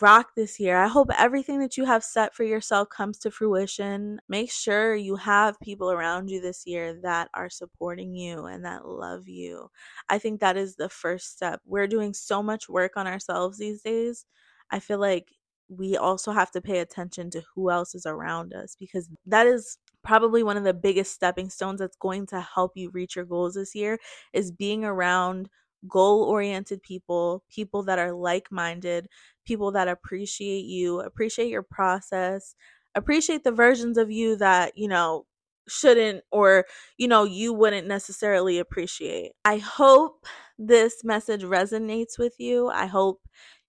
rock 0.00 0.34
this 0.34 0.58
year. 0.58 0.78
I 0.78 0.88
hope 0.88 1.10
everything 1.18 1.60
that 1.60 1.76
you 1.76 1.84
have 1.84 2.02
set 2.02 2.34
for 2.34 2.44
yourself 2.44 2.88
comes 2.88 3.18
to 3.18 3.30
fruition. 3.30 4.18
Make 4.28 4.50
sure 4.50 4.94
you 4.94 5.16
have 5.16 5.60
people 5.60 5.90
around 5.90 6.30
you 6.30 6.40
this 6.40 6.66
year 6.66 6.94
that 7.02 7.28
are 7.34 7.50
supporting 7.50 8.14
you 8.14 8.46
and 8.46 8.64
that 8.64 8.86
love 8.86 9.28
you. 9.28 9.70
I 10.08 10.18
think 10.18 10.40
that 10.40 10.56
is 10.56 10.76
the 10.76 10.88
first 10.88 11.32
step. 11.36 11.60
We're 11.66 11.86
doing 11.86 12.14
so 12.14 12.42
much 12.42 12.68
work 12.68 12.96
on 12.96 13.06
ourselves 13.06 13.58
these 13.58 13.82
days. 13.82 14.24
I 14.70 14.78
feel 14.80 14.98
like 14.98 15.28
we 15.68 15.96
also 15.96 16.32
have 16.32 16.50
to 16.52 16.60
pay 16.60 16.78
attention 16.78 17.30
to 17.30 17.42
who 17.54 17.70
else 17.70 17.94
is 17.94 18.06
around 18.06 18.54
us 18.54 18.76
because 18.78 19.08
that 19.26 19.46
is 19.46 19.78
probably 20.02 20.42
one 20.42 20.56
of 20.56 20.64
the 20.64 20.74
biggest 20.74 21.12
stepping 21.12 21.48
stones 21.48 21.80
that's 21.80 21.96
going 21.96 22.26
to 22.26 22.40
help 22.40 22.72
you 22.74 22.90
reach 22.90 23.16
your 23.16 23.24
goals 23.24 23.54
this 23.54 23.74
year 23.74 23.98
is 24.32 24.50
being 24.50 24.84
around 24.84 25.48
goal 25.88 26.24
oriented 26.24 26.82
people, 26.82 27.42
people 27.50 27.82
that 27.84 27.98
are 27.98 28.12
like 28.12 28.50
minded, 28.50 29.08
people 29.44 29.72
that 29.72 29.88
appreciate 29.88 30.64
you, 30.64 31.00
appreciate 31.00 31.48
your 31.48 31.62
process, 31.62 32.54
appreciate 32.94 33.44
the 33.44 33.52
versions 33.52 33.98
of 33.98 34.10
you 34.10 34.36
that, 34.36 34.76
you 34.76 34.88
know, 34.88 35.26
shouldn't 35.68 36.22
or, 36.30 36.66
you 36.98 37.08
know, 37.08 37.24
you 37.24 37.52
wouldn't 37.52 37.86
necessarily 37.86 38.58
appreciate. 38.58 39.32
I 39.44 39.58
hope 39.58 40.26
this 40.58 41.02
message 41.04 41.42
resonates 41.42 42.18
with 42.18 42.34
you. 42.38 42.68
I 42.68 42.86
hope 42.86 43.20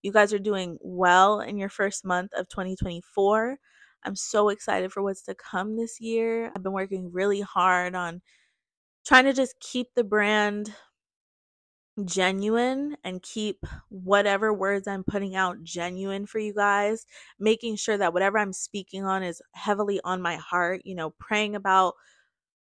you 0.02 0.12
guys 0.12 0.34
are 0.34 0.40
doing 0.40 0.78
well 0.82 1.40
in 1.40 1.58
your 1.58 1.70
first 1.70 2.06
month 2.06 2.32
of 2.38 2.48
2024. 2.50 3.58
I'm 4.04 4.16
so 4.16 4.50
excited 4.50 4.92
for 4.92 5.02
what's 5.02 5.24
to 5.24 5.36
come 5.36 5.78
this 5.78 6.00
year. 6.00 6.52
I've 6.56 6.62
been 6.62 6.74
working 6.74 7.12
really 7.12 7.42
hard 7.42 7.96
on 7.96 8.22
trying 9.06 9.26
to 9.26 9.34
just 9.34 9.60
keep 9.60 9.88
the 9.96 10.04
brand 10.04 10.74
genuine 12.04 12.98
and 13.04 13.22
keep 13.22 13.66
whatever 13.90 14.54
words 14.54 14.88
I'm 14.88 15.04
putting 15.04 15.36
out 15.36 15.64
genuine 15.64 16.26
for 16.26 16.40
you 16.40 16.54
guys, 16.54 17.06
making 17.40 17.78
sure 17.78 17.98
that 17.98 18.14
whatever 18.14 18.38
I'm 18.38 18.54
speaking 18.54 19.06
on 19.06 19.24
is 19.24 19.42
heavily 19.54 20.02
on 20.04 20.22
my 20.22 20.36
heart, 20.36 20.82
you 20.84 20.96
know, 20.96 21.12
praying 21.12 21.56
about 21.56 21.94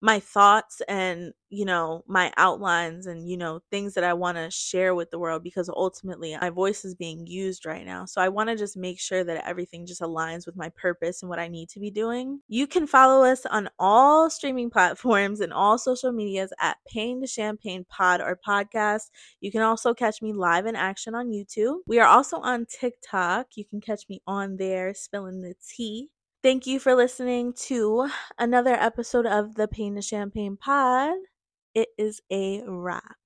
my 0.00 0.20
thoughts 0.20 0.80
and 0.88 1.32
you 1.50 1.64
know 1.64 2.04
my 2.06 2.32
outlines 2.37 3.06
and 3.06 3.28
you 3.28 3.37
know 3.37 3.61
things 3.70 3.94
that 3.94 4.04
i 4.04 4.12
want 4.12 4.37
to 4.37 4.50
share 4.50 4.94
with 4.94 5.11
the 5.11 5.18
world 5.18 5.42
because 5.42 5.68
ultimately 5.68 6.37
my 6.40 6.50
voice 6.50 6.84
is 6.84 6.94
being 6.94 7.26
used 7.26 7.66
right 7.66 7.84
now. 7.84 8.04
So 8.04 8.20
i 8.20 8.28
want 8.28 8.48
to 8.48 8.56
just 8.56 8.76
make 8.76 9.00
sure 9.00 9.24
that 9.24 9.46
everything 9.46 9.87
just 9.87 10.00
aligns 10.00 10.46
with 10.46 10.56
my 10.56 10.68
purpose 10.70 11.22
and 11.22 11.28
what 11.28 11.40
i 11.40 11.48
need 11.48 11.68
to 11.70 11.80
be 11.80 11.90
doing. 11.90 12.40
You 12.48 12.66
can 12.66 12.87
follow 12.87 13.24
us 13.24 13.44
on 13.46 13.68
all 13.78 14.30
streaming 14.30 14.70
platforms 14.70 15.40
and 15.40 15.52
all 15.52 15.78
social 15.78 16.12
medias 16.12 16.52
at 16.61 16.76
pain 16.87 17.20
to 17.22 17.26
champagne 17.26 17.84
pod 17.88 18.20
or 18.20 18.38
podcast. 18.46 19.11
You 19.40 19.50
can 19.50 19.62
also 19.62 19.94
catch 19.94 20.22
me 20.22 20.32
live 20.32 20.66
in 20.66 20.76
action 20.76 21.14
on 21.14 21.28
youtube. 21.28 21.78
We 21.87 21.98
are 21.98 22.08
also 22.08 22.38
on 22.38 22.66
tiktok. 22.66 23.48
You 23.56 23.64
can 23.64 23.80
catch 23.80 24.08
me 24.08 24.22
on 24.26 24.56
there 24.58 24.94
spilling 24.94 25.40
the 25.40 25.54
tea 25.66 26.11
Thank 26.42 26.66
you 26.66 26.79
for 26.79 26.94
listening 26.94 27.53
to 27.66 28.09
another 28.38 28.74
episode 28.74 29.27
of 29.27 29.57
the 29.57 29.66
Pain 29.66 29.96
to 29.96 30.03
Champagne 30.03 30.57
pod. 30.57 31.14
It 31.74 31.88
is 31.98 32.20
a 32.31 32.62
wrap. 32.64 33.16